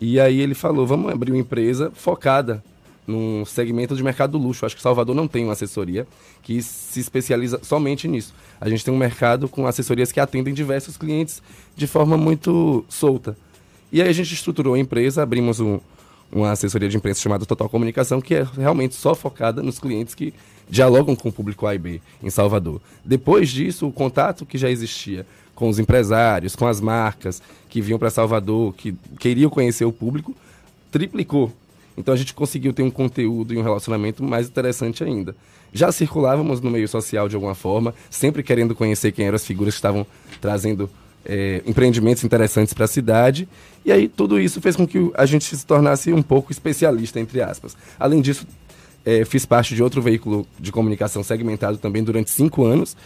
E 0.00 0.18
aí 0.18 0.40
ele 0.40 0.54
falou: 0.54 0.86
vamos 0.86 1.12
abrir 1.12 1.30
uma 1.30 1.38
empresa 1.38 1.92
focada 1.94 2.64
num 3.06 3.44
segmento 3.44 3.94
de 3.94 4.02
mercado 4.02 4.32
do 4.32 4.38
luxo. 4.38 4.64
Acho 4.64 4.74
que 4.74 4.80
Salvador 4.80 5.14
não 5.14 5.28
tem 5.28 5.44
uma 5.44 5.52
assessoria 5.52 6.06
que 6.42 6.62
se 6.62 6.98
especializa 6.98 7.60
somente 7.62 8.08
nisso. 8.08 8.34
A 8.58 8.66
gente 8.70 8.82
tem 8.82 8.92
um 8.92 8.98
mercado 8.98 9.50
com 9.50 9.66
assessorias 9.66 10.10
que 10.10 10.20
atendem 10.20 10.54
diversos 10.54 10.96
clientes 10.96 11.42
de 11.76 11.86
forma 11.86 12.16
muito 12.16 12.86
solta. 12.88 13.36
E 13.92 14.00
aí 14.00 14.08
a 14.08 14.12
gente 14.12 14.32
estruturou 14.32 14.72
a 14.72 14.78
empresa, 14.78 15.22
abrimos 15.22 15.60
um, 15.60 15.78
uma 16.30 16.52
assessoria 16.52 16.88
de 16.88 16.96
imprensa 16.96 17.20
chamada 17.20 17.46
Total 17.46 17.68
Comunicação, 17.68 18.20
que 18.20 18.34
é 18.34 18.46
realmente 18.56 18.94
só 18.94 19.14
focada 19.14 19.62
nos 19.62 19.78
clientes 19.78 20.14
que 20.14 20.34
dialogam 20.68 21.16
com 21.16 21.30
o 21.30 21.32
público 21.32 21.66
A 21.66 21.74
e 21.74 21.78
B 21.78 22.00
em 22.22 22.30
Salvador. 22.30 22.80
Depois 23.04 23.48
disso, 23.48 23.86
o 23.86 23.92
contato 23.92 24.44
que 24.44 24.58
já 24.58 24.70
existia 24.70 25.26
com 25.54 25.68
os 25.68 25.78
empresários, 25.78 26.54
com 26.54 26.66
as 26.66 26.80
marcas 26.80 27.42
que 27.68 27.80
vinham 27.80 27.98
para 27.98 28.10
Salvador, 28.10 28.74
que 28.74 28.94
queriam 29.18 29.50
conhecer 29.50 29.84
o 29.84 29.92
público, 29.92 30.34
triplicou. 30.90 31.52
Então 31.96 32.14
a 32.14 32.16
gente 32.16 32.32
conseguiu 32.32 32.72
ter 32.72 32.82
um 32.82 32.90
conteúdo 32.90 33.52
e 33.52 33.58
um 33.58 33.62
relacionamento 33.62 34.22
mais 34.22 34.46
interessante 34.46 35.02
ainda. 35.02 35.34
Já 35.72 35.90
circulávamos 35.90 36.60
no 36.60 36.70
meio 36.70 36.86
social 36.86 37.28
de 37.28 37.34
alguma 37.34 37.54
forma, 37.54 37.94
sempre 38.08 38.42
querendo 38.42 38.74
conhecer 38.74 39.10
quem 39.10 39.26
eram 39.26 39.36
as 39.36 39.44
figuras 39.44 39.74
que 39.74 39.78
estavam 39.78 40.06
trazendo 40.40 40.88
é, 41.24 41.62
empreendimentos 41.66 42.24
interessantes 42.24 42.72
para 42.74 42.84
a 42.84 42.88
cidade. 42.88 43.48
E 43.84 43.92
aí 43.92 44.08
tudo 44.08 44.38
isso 44.40 44.60
fez 44.60 44.76
com 44.76 44.86
que 44.86 45.10
a 45.14 45.26
gente 45.26 45.44
se 45.44 45.66
tornasse 45.66 46.12
um 46.12 46.22
pouco 46.22 46.52
especialista, 46.52 47.20
entre 47.20 47.40
aspas. 47.40 47.76
Além 47.98 48.20
disso, 48.20 48.46
é, 49.04 49.24
fiz 49.24 49.46
parte 49.46 49.74
de 49.74 49.82
outro 49.82 50.02
veículo 50.02 50.46
de 50.58 50.70
comunicação 50.72 51.22
segmentado 51.22 51.78
também 51.78 52.02
durante 52.02 52.30
cinco 52.30 52.64
anos. 52.64 52.96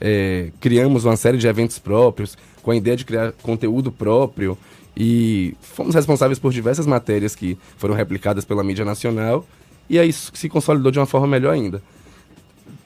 É, 0.00 0.50
criamos 0.60 1.04
uma 1.04 1.16
série 1.16 1.38
de 1.38 1.46
eventos 1.46 1.78
próprios, 1.78 2.36
com 2.62 2.72
a 2.72 2.76
ideia 2.76 2.96
de 2.96 3.04
criar 3.04 3.32
conteúdo 3.42 3.92
próprio. 3.92 4.58
E 4.96 5.54
fomos 5.60 5.94
responsáveis 5.94 6.38
por 6.38 6.52
diversas 6.52 6.86
matérias 6.86 7.34
que 7.34 7.56
foram 7.76 7.94
replicadas 7.94 8.44
pela 8.44 8.64
mídia 8.64 8.84
nacional. 8.84 9.46
E 9.88 9.98
aí 9.98 10.12
se 10.12 10.48
consolidou 10.48 10.90
de 10.90 10.98
uma 10.98 11.06
forma 11.06 11.26
melhor 11.26 11.52
ainda. 11.52 11.82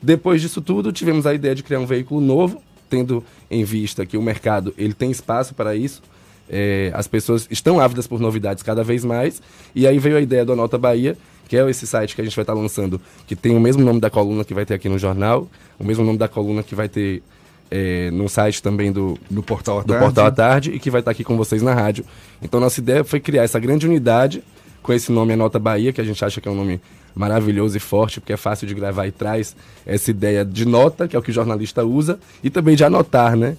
Depois 0.00 0.40
disso 0.40 0.61
tudo, 0.61 0.93
tivemos 0.93 1.26
a 1.26 1.35
ideia 1.35 1.55
de 1.55 1.62
criar 1.62 1.81
um 1.81 1.87
veículo 1.87 2.21
novo, 2.21 2.62
tendo 2.88 3.25
em 3.50 3.64
vista 3.64 4.05
que 4.05 4.16
o 4.16 4.23
mercado 4.23 4.75
ele 4.76 4.95
tem 4.95 5.11
espaço 5.11 5.55
para 5.55 5.75
isso. 5.75 6.02
É, 6.49 6.90
as 6.95 7.09
pessoas 7.09 7.47
estão 7.50 7.81
ávidas 7.81 8.07
por 8.07 8.21
novidades 8.21 8.62
cada 8.62 8.85
vez 8.85 9.05
mais. 9.05 9.43
E 9.75 9.87
aí 9.87 9.99
veio 9.99 10.16
a 10.16 10.21
ideia 10.21 10.45
do 10.45 10.52
Anota 10.52 10.78
Bahia, 10.78 11.16
que 11.49 11.57
é 11.57 11.69
esse 11.69 11.87
site 11.87 12.14
que 12.14 12.21
a 12.21 12.25
gente 12.25 12.35
vai 12.35 12.43
estar 12.43 12.55
lançando, 12.55 13.00
que 13.26 13.35
tem 13.35 13.57
o 13.57 13.61
mesmo 13.61 13.85
nome 13.85 14.00
da 14.00 14.11
coluna 14.11 14.45
que 14.45 14.55
vai 14.55 14.64
ter 14.64 14.75
aqui 14.75 14.88
no 14.88 14.99
jornal, 14.99 15.49
o 15.78 15.85
mesmo 15.85 16.05
nome 16.05 16.19
da 16.19 16.28
coluna 16.28 16.62
que 16.62 16.75
vai 16.75 16.88
ter 16.88 17.23
é, 17.71 18.11
no 18.11 18.28
site 18.28 18.62
também 18.62 18.93
do, 18.93 19.19
no 19.31 19.43
portal, 19.43 19.83
do 19.83 19.95
portal 19.95 20.26
à 20.26 20.31
tarde 20.31 20.71
e 20.71 20.78
que 20.78 20.90
vai 20.90 21.00
estar 21.00 21.11
aqui 21.11 21.25
com 21.25 21.37
vocês 21.37 21.62
na 21.62 21.75
rádio. 21.75 22.05
Então 22.40 22.61
nossa 22.61 22.81
ideia 22.81 23.05
foi 23.05 23.21
criar 23.21 23.43
essa 23.43 23.59
grande 23.59 23.87
unidade 23.87 24.43
com 24.87 24.93
esse 24.93 25.11
nome 25.11 25.33
Anota 25.33 25.59
Bahia, 25.59 25.93
que 25.93 26.00
a 26.00 26.05
gente 26.05 26.25
acha 26.25 26.40
que 26.40 26.49
é 26.49 26.50
um 26.50 26.55
nome 26.55 26.81
maravilhoso 27.12 27.76
e 27.76 27.81
forte, 27.81 28.21
porque 28.21 28.33
é 28.33 28.37
fácil 28.37 28.69
de 28.69 28.75
gravar 28.75 29.07
e 29.09 29.11
traz 29.11 29.57
essa 29.85 30.11
ideia 30.12 30.45
de 30.45 30.64
nota, 30.64 31.09
que 31.09 31.16
é 31.16 31.19
o 31.19 31.23
que 31.23 31.31
o 31.31 31.35
jornalista 31.35 31.85
usa, 31.85 32.21
e 32.43 32.49
também 32.49 32.76
de 32.76 32.85
anotar, 32.85 33.37
né? 33.37 33.57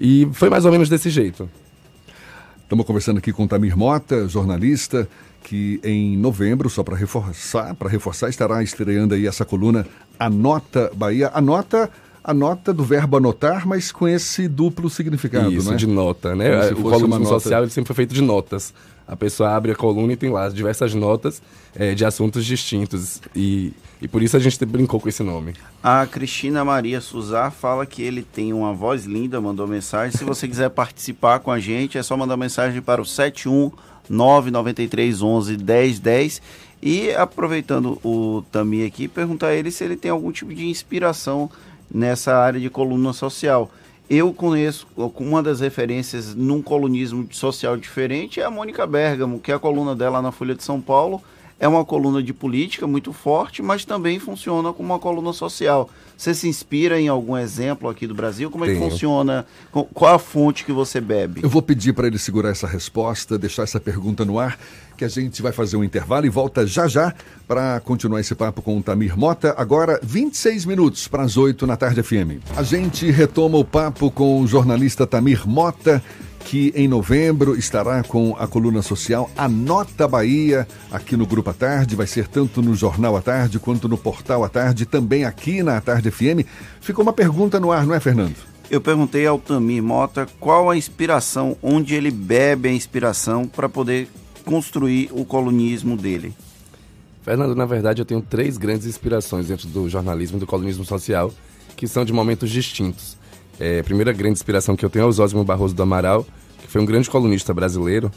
E 0.00 0.26
foi 0.32 0.48
mais 0.48 0.64
ou 0.64 0.72
menos 0.72 0.88
desse 0.88 1.10
jeito. 1.10 1.48
Estamos 2.62 2.86
conversando 2.86 3.18
aqui 3.18 3.32
com 3.34 3.46
Tamir 3.46 3.76
Mota, 3.76 4.26
jornalista, 4.26 5.06
que 5.44 5.78
em 5.84 6.16
novembro, 6.16 6.70
só 6.70 6.82
para 6.82 6.96
reforçar, 6.96 7.74
para 7.74 7.90
reforçar, 7.90 8.30
estará 8.30 8.62
estreando 8.62 9.14
aí 9.14 9.26
essa 9.26 9.44
coluna 9.44 9.86
Anota 10.18 10.90
Bahia. 10.94 11.30
Anota 11.34 11.90
a 12.24 12.32
nota 12.32 12.72
do 12.72 12.84
verbo 12.84 13.16
anotar, 13.16 13.66
mas 13.66 13.90
com 13.90 14.06
esse 14.06 14.46
duplo 14.46 14.88
significado, 14.88 15.52
Isso, 15.52 15.70
né? 15.70 15.76
de 15.76 15.86
nota, 15.86 16.34
né? 16.36 16.70
O 16.70 16.82
colunismo 16.82 17.26
social 17.26 17.62
ele 17.62 17.70
sempre 17.70 17.88
foi 17.88 17.96
feito 17.96 18.14
de 18.14 18.22
notas. 18.22 18.72
A 19.06 19.16
pessoa 19.16 19.50
abre 19.50 19.72
a 19.72 19.74
coluna 19.74 20.12
e 20.12 20.16
tem 20.16 20.30
lá 20.30 20.48
diversas 20.48 20.94
notas 20.94 21.42
é, 21.74 21.94
de 21.94 22.04
assuntos 22.04 22.44
distintos. 22.44 23.20
E, 23.34 23.72
e 24.00 24.08
por 24.08 24.22
isso 24.22 24.36
a 24.36 24.40
gente 24.40 24.64
brincou 24.64 25.00
com 25.00 25.08
esse 25.08 25.22
nome. 25.22 25.54
A 25.82 26.06
Cristina 26.06 26.64
Maria 26.64 27.00
Suzar 27.00 27.50
fala 27.50 27.84
que 27.84 28.02
ele 28.02 28.22
tem 28.22 28.52
uma 28.52 28.72
voz 28.72 29.04
linda, 29.04 29.40
mandou 29.40 29.66
mensagem. 29.66 30.16
Se 30.16 30.24
você 30.24 30.46
quiser 30.46 30.70
participar 30.70 31.40
com 31.40 31.50
a 31.50 31.58
gente, 31.58 31.98
é 31.98 32.02
só 32.02 32.16
mandar 32.16 32.36
mensagem 32.36 32.80
para 32.80 33.02
o 33.02 33.04
71 33.04 33.72
993 34.08 35.22
11 35.22 35.56
1010. 35.58 36.42
E 36.82 37.10
aproveitando 37.12 37.98
o 38.04 38.42
Tami 38.50 38.84
aqui, 38.84 39.06
perguntar 39.06 39.48
a 39.48 39.54
ele 39.54 39.70
se 39.70 39.84
ele 39.84 39.96
tem 39.96 40.10
algum 40.10 40.32
tipo 40.32 40.52
de 40.52 40.66
inspiração 40.66 41.48
nessa 41.92 42.34
área 42.36 42.58
de 42.58 42.68
coluna 42.68 43.12
social. 43.12 43.70
Eu 44.14 44.30
conheço 44.30 44.86
uma 44.94 45.42
das 45.42 45.60
referências 45.60 46.34
num 46.34 46.60
colunismo 46.60 47.26
social 47.30 47.78
diferente 47.78 48.40
é 48.40 48.44
a 48.44 48.50
Mônica 48.50 48.86
Bergamo, 48.86 49.40
que 49.40 49.50
é 49.50 49.54
a 49.54 49.58
coluna 49.58 49.96
dela 49.96 50.20
na 50.20 50.30
Folha 50.30 50.54
de 50.54 50.62
São 50.62 50.82
Paulo 50.82 51.22
é 51.62 51.68
uma 51.68 51.84
coluna 51.84 52.20
de 52.20 52.34
política 52.34 52.88
muito 52.88 53.12
forte, 53.12 53.62
mas 53.62 53.84
também 53.84 54.18
funciona 54.18 54.72
como 54.72 54.92
uma 54.92 54.98
coluna 54.98 55.32
social. 55.32 55.88
Você 56.16 56.34
se 56.34 56.48
inspira 56.48 57.00
em 57.00 57.06
algum 57.06 57.36
exemplo 57.36 57.88
aqui 57.88 58.04
do 58.04 58.16
Brasil? 58.16 58.50
Como 58.50 58.64
é 58.64 58.74
que 58.74 58.80
funciona? 58.80 59.46
Qual 59.70 60.12
a 60.12 60.18
fonte 60.18 60.64
que 60.64 60.72
você 60.72 61.00
bebe? 61.00 61.40
Eu 61.40 61.48
vou 61.48 61.62
pedir 61.62 61.92
para 61.92 62.08
ele 62.08 62.18
segurar 62.18 62.50
essa 62.50 62.66
resposta, 62.66 63.38
deixar 63.38 63.62
essa 63.62 63.78
pergunta 63.78 64.24
no 64.24 64.40
ar, 64.40 64.58
que 64.96 65.04
a 65.04 65.08
gente 65.08 65.40
vai 65.40 65.52
fazer 65.52 65.76
um 65.76 65.84
intervalo 65.84 66.26
e 66.26 66.28
volta 66.28 66.66
já 66.66 66.88
já 66.88 67.14
para 67.46 67.78
continuar 67.78 68.20
esse 68.20 68.34
papo 68.34 68.60
com 68.60 68.76
o 68.76 68.82
Tamir 68.82 69.16
Mota. 69.16 69.54
Agora, 69.56 70.00
26 70.02 70.66
minutos 70.66 71.06
para 71.06 71.22
as 71.22 71.36
8 71.36 71.64
na 71.64 71.76
tarde 71.76 72.02
FM. 72.02 72.42
A 72.56 72.64
gente 72.64 73.08
retoma 73.08 73.56
o 73.56 73.64
papo 73.64 74.10
com 74.10 74.40
o 74.40 74.48
jornalista 74.48 75.06
Tamir 75.06 75.46
Mota 75.46 76.02
que 76.44 76.72
em 76.74 76.86
novembro 76.86 77.56
estará 77.56 78.02
com 78.02 78.36
a 78.38 78.46
coluna 78.46 78.82
social 78.82 79.30
Anota 79.36 80.06
Bahia, 80.06 80.66
aqui 80.90 81.16
no 81.16 81.26
Grupo 81.26 81.50
à 81.50 81.52
Tarde. 81.52 81.96
Vai 81.96 82.06
ser 82.06 82.28
tanto 82.28 82.60
no 82.60 82.74
Jornal 82.74 83.16
à 83.16 83.22
Tarde 83.22 83.58
quanto 83.58 83.88
no 83.88 83.96
Portal 83.96 84.44
à 84.44 84.48
Tarde, 84.48 84.84
também 84.84 85.24
aqui 85.24 85.62
na 85.62 85.80
Tarde 85.80 86.10
FM. 86.10 86.46
Ficou 86.80 87.02
uma 87.02 87.12
pergunta 87.12 87.58
no 87.58 87.72
ar, 87.72 87.86
não 87.86 87.94
é, 87.94 88.00
Fernando? 88.00 88.36
Eu 88.70 88.80
perguntei 88.80 89.26
ao 89.26 89.38
Tamir 89.38 89.82
Mota 89.82 90.26
qual 90.40 90.70
a 90.70 90.76
inspiração, 90.76 91.56
onde 91.62 91.94
ele 91.94 92.10
bebe 92.10 92.68
a 92.68 92.72
inspiração 92.72 93.46
para 93.46 93.68
poder 93.68 94.08
construir 94.44 95.10
o 95.12 95.24
colunismo 95.24 95.96
dele. 95.96 96.34
Fernando, 97.22 97.54
na 97.54 97.64
verdade, 97.64 98.00
eu 98.00 98.04
tenho 98.04 98.20
três 98.20 98.56
grandes 98.58 98.86
inspirações 98.86 99.46
dentro 99.46 99.68
do 99.68 99.88
jornalismo 99.88 100.38
e 100.38 100.40
do 100.40 100.46
colunismo 100.46 100.84
social, 100.84 101.32
que 101.76 101.86
são 101.86 102.04
de 102.04 102.12
momentos 102.12 102.50
distintos. 102.50 103.16
É, 103.62 103.78
a 103.78 103.84
primeira 103.84 104.12
grande 104.12 104.32
inspiração 104.32 104.74
que 104.74 104.84
eu 104.84 104.90
tenho 104.90 105.04
é 105.04 105.06
o 105.06 105.12
Zósimo 105.12 105.44
Barroso 105.44 105.72
do 105.72 105.80
Amaral, 105.84 106.26
que 106.60 106.66
foi 106.66 106.80
um 106.80 106.84
grande 106.84 107.08
colunista 107.08 107.54
brasileiro 107.54 108.10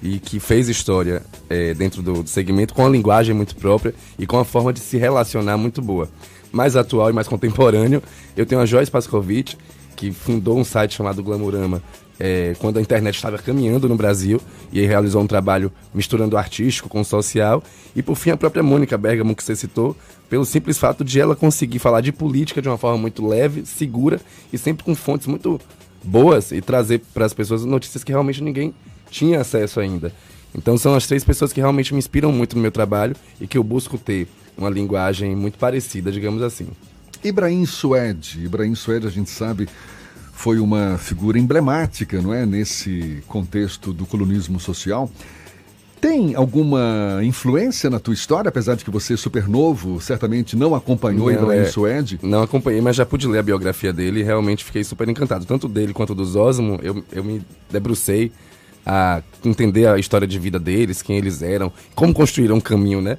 e 0.00 0.20
que 0.20 0.38
fez 0.38 0.68
história 0.68 1.24
é, 1.50 1.74
dentro 1.74 2.00
do, 2.00 2.22
do, 2.22 2.28
segmento 2.28 2.72
com 2.72 2.82
uma 2.82 2.88
linguagem 2.88 3.34
muito 3.34 3.56
própria 3.56 3.92
e 4.16 4.28
com 4.28 4.36
uma 4.36 4.44
forma 4.44 4.72
de 4.72 4.78
se 4.78 4.96
relacionar 4.96 5.56
muito 5.56 5.82
boa. 5.82 6.08
Mais 6.52 6.76
atual 6.76 7.10
e 7.10 7.12
mais 7.12 7.26
contemporâneo, 7.26 8.00
eu 8.36 8.46
tenho 8.46 8.60
a 8.60 8.64
Joyce 8.64 8.92
Pascovitch, 8.92 9.56
que 9.96 10.12
fundou 10.12 10.56
um 10.56 10.62
site 10.62 10.94
chamado 10.94 11.20
Glamurama 11.20 11.82
é, 12.24 12.54
quando 12.60 12.78
a 12.78 12.80
internet 12.80 13.16
estava 13.16 13.36
caminhando 13.36 13.88
no 13.88 13.96
Brasil 13.96 14.40
e 14.72 14.78
aí 14.78 14.86
realizou 14.86 15.20
um 15.20 15.26
trabalho 15.26 15.72
misturando 15.92 16.36
artístico 16.36 16.88
com 16.88 17.02
social. 17.02 17.64
E 17.96 18.02
por 18.02 18.14
fim, 18.14 18.30
a 18.30 18.36
própria 18.36 18.62
Mônica 18.62 18.96
Bergamo, 18.96 19.34
que 19.34 19.42
você 19.42 19.56
citou, 19.56 19.96
pelo 20.30 20.44
simples 20.44 20.78
fato 20.78 21.02
de 21.02 21.18
ela 21.18 21.34
conseguir 21.34 21.80
falar 21.80 22.00
de 22.00 22.12
política 22.12 22.62
de 22.62 22.68
uma 22.68 22.78
forma 22.78 22.96
muito 22.96 23.26
leve, 23.26 23.66
segura 23.66 24.20
e 24.52 24.56
sempre 24.56 24.84
com 24.84 24.94
fontes 24.94 25.26
muito 25.26 25.60
boas 26.04 26.52
e 26.52 26.60
trazer 26.60 27.00
para 27.12 27.26
as 27.26 27.34
pessoas 27.34 27.64
notícias 27.64 28.04
que 28.04 28.12
realmente 28.12 28.40
ninguém 28.40 28.72
tinha 29.10 29.40
acesso 29.40 29.80
ainda. 29.80 30.12
Então 30.54 30.78
são 30.78 30.94
as 30.94 31.08
três 31.08 31.24
pessoas 31.24 31.52
que 31.52 31.58
realmente 31.58 31.92
me 31.92 31.98
inspiram 31.98 32.30
muito 32.30 32.54
no 32.54 32.62
meu 32.62 32.70
trabalho 32.70 33.16
e 33.40 33.48
que 33.48 33.58
eu 33.58 33.64
busco 33.64 33.98
ter 33.98 34.28
uma 34.56 34.70
linguagem 34.70 35.34
muito 35.34 35.58
parecida, 35.58 36.12
digamos 36.12 36.40
assim. 36.40 36.68
Ibrahim 37.24 37.66
Suede. 37.66 38.44
Ibrahim 38.44 38.76
Suede, 38.76 39.08
a 39.08 39.10
gente 39.10 39.30
sabe, 39.30 39.68
foi 40.32 40.58
uma 40.58 40.98
figura 40.98 41.38
emblemática, 41.38 42.20
não 42.20 42.34
é, 42.34 42.44
nesse 42.44 43.22
contexto 43.28 43.92
do 43.92 44.06
colonismo 44.06 44.58
social. 44.58 45.08
Tem 46.00 46.34
alguma 46.34 47.20
influência 47.22 47.88
na 47.88 48.00
tua 48.00 48.12
história, 48.12 48.48
apesar 48.48 48.74
de 48.74 48.84
que 48.84 48.90
você 48.90 49.14
é 49.14 49.16
super 49.16 49.46
novo, 49.46 50.00
certamente 50.00 50.56
não 50.56 50.74
acompanhou 50.74 51.30
não, 51.30 51.42
Ibrahim 51.42 51.60
é, 51.60 51.64
Suede? 51.66 52.18
Não 52.20 52.42
acompanhei, 52.42 52.80
mas 52.80 52.96
já 52.96 53.06
pude 53.06 53.28
ler 53.28 53.38
a 53.38 53.42
biografia 53.42 53.92
dele 53.92 54.18
e 54.18 54.22
realmente 54.24 54.64
fiquei 54.64 54.82
super 54.82 55.08
encantado. 55.08 55.44
Tanto 55.44 55.68
dele 55.68 55.92
quanto 55.92 56.12
do 56.12 56.40
Osmo, 56.40 56.80
eu, 56.82 57.04
eu 57.12 57.22
me 57.22 57.40
debrucei 57.70 58.32
a 58.84 59.22
entender 59.44 59.86
a 59.86 59.96
história 59.96 60.26
de 60.26 60.40
vida 60.40 60.58
deles, 60.58 61.02
quem 61.02 61.16
eles 61.16 61.40
eram, 61.40 61.72
como 61.94 62.12
construíram 62.12 62.56
um 62.56 62.60
caminho, 62.60 63.00
né? 63.00 63.16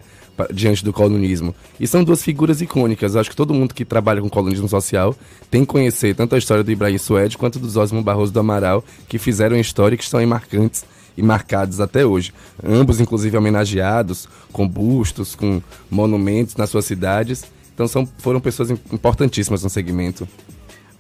Diante 0.53 0.83
do 0.83 0.91
colonismo. 0.91 1.53
E 1.79 1.87
são 1.87 2.03
duas 2.03 2.23
figuras 2.23 2.61
icônicas. 2.61 3.15
Acho 3.15 3.29
que 3.29 3.35
todo 3.35 3.53
mundo 3.53 3.73
que 3.73 3.85
trabalha 3.85 4.21
com 4.21 4.29
colonismo 4.29 4.67
social 4.67 5.15
tem 5.49 5.61
que 5.61 5.67
conhecer 5.67 6.15
tanto 6.15 6.35
a 6.35 6.37
história 6.37 6.63
do 6.63 6.71
Ibrahim 6.71 6.97
Suede 6.97 7.37
quanto 7.37 7.59
do 7.59 7.79
Osmo 7.79 8.01
Barroso 8.01 8.31
do 8.31 8.39
Amaral, 8.39 8.83
que 9.07 9.17
fizeram 9.17 9.55
história 9.57 9.95
e 9.95 9.97
que 9.97 10.03
estão 10.03 10.25
marcantes 10.25 10.85
e 11.15 11.21
marcados 11.21 11.79
até 11.79 12.05
hoje. 12.05 12.33
Ambos, 12.63 12.99
inclusive, 12.99 13.37
homenageados, 13.37 14.27
com 14.51 14.67
bustos, 14.67 15.35
com 15.35 15.61
monumentos 15.89 16.55
nas 16.55 16.69
suas 16.69 16.85
cidades. 16.85 17.45
Então 17.73 17.87
são, 17.87 18.07
foram 18.17 18.39
pessoas 18.39 18.71
importantíssimas 18.71 19.63
no 19.63 19.69
segmento. 19.69 20.27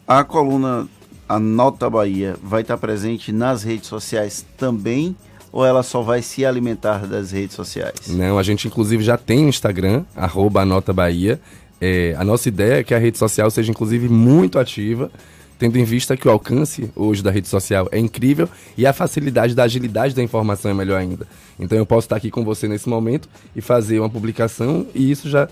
A 0.07 0.23
coluna 0.23 0.87
A 1.27 1.39
Nota 1.39 1.89
Bahia 1.89 2.35
vai 2.43 2.61
estar 2.61 2.77
presente 2.77 3.31
nas 3.31 3.63
redes 3.63 3.87
sociais 3.87 4.45
também 4.57 5.15
ou 5.53 5.63
ela 5.63 5.83
só 5.83 6.01
vai 6.01 6.23
se 6.23 6.43
alimentar 6.43 7.05
das 7.05 7.31
redes 7.31 7.55
sociais? 7.55 8.07
Não, 8.07 8.39
a 8.39 8.43
gente 8.43 8.67
inclusive 8.67 9.03
já 9.03 9.17
tem 9.17 9.45
o 9.45 9.49
Instagram, 9.49 10.03
arroba 10.15 10.61
a 10.61 10.65
Nota 10.65 10.91
Bahia. 10.91 11.39
É, 11.79 12.15
a 12.17 12.23
nossa 12.23 12.49
ideia 12.49 12.79
é 12.79 12.83
que 12.83 12.93
a 12.93 12.97
rede 12.97 13.19
social 13.19 13.51
seja 13.51 13.69
inclusive 13.69 14.09
muito 14.09 14.57
ativa 14.57 15.11
tendo 15.59 15.77
em 15.77 15.83
vista 15.83 16.17
que 16.17 16.27
o 16.27 16.31
alcance 16.31 16.91
hoje 16.95 17.23
da 17.23 17.31
rede 17.31 17.47
social 17.47 17.87
é 17.91 17.99
incrível 17.99 18.49
e 18.77 18.85
a 18.85 18.91
facilidade 18.91 19.55
da 19.55 19.63
agilidade 19.63 20.13
da 20.13 20.21
informação 20.21 20.69
é 20.71 20.73
melhor 20.73 20.99
ainda. 20.99 21.25
Então 21.57 21.77
eu 21.77 21.85
posso 21.85 22.05
estar 22.05 22.17
aqui 22.17 22.29
com 22.29 22.43
você 22.43 22.67
nesse 22.67 22.89
momento 22.89 23.29
e 23.55 23.61
fazer 23.61 23.99
uma 23.99 24.09
publicação 24.09 24.85
e 24.93 25.09
isso 25.09 25.29
já 25.29 25.47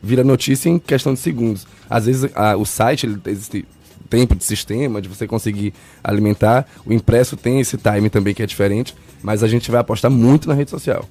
vira 0.00 0.22
notícia 0.22 0.68
em 0.68 0.78
questão 0.78 1.14
de 1.14 1.20
segundos. 1.20 1.66
Às 1.90 2.06
vezes 2.06 2.30
a, 2.36 2.56
o 2.56 2.64
site 2.64 3.06
ele 3.06 3.18
existe 3.26 3.66
tempo 4.06 4.34
de 4.34 4.44
sistema 4.44 5.02
de 5.02 5.08
você 5.08 5.26
conseguir 5.26 5.74
alimentar, 6.02 6.66
o 6.84 6.92
impresso 6.92 7.36
tem 7.36 7.60
esse 7.60 7.76
time 7.76 8.08
também 8.08 8.34
que 8.34 8.42
é 8.42 8.46
diferente, 8.46 8.94
mas 9.22 9.42
a 9.42 9.48
gente 9.48 9.70
vai 9.70 9.80
apostar 9.80 10.10
muito 10.10 10.48
na 10.48 10.54
rede 10.54 10.70
social. 10.70 11.04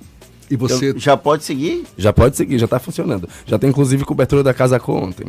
E 0.49 0.55
você 0.55 0.91
eu, 0.91 0.99
já 0.99 1.17
pode 1.17 1.43
seguir? 1.43 1.85
Já 1.97 2.13
pode 2.13 2.37
seguir, 2.37 2.59
já 2.59 2.65
está 2.65 2.79
funcionando. 2.79 3.27
Já 3.45 3.57
tem 3.57 3.69
inclusive 3.69 4.05
cobertura 4.05 4.43
da 4.43 4.53
Casa 4.53 4.79
ontem. 4.87 5.27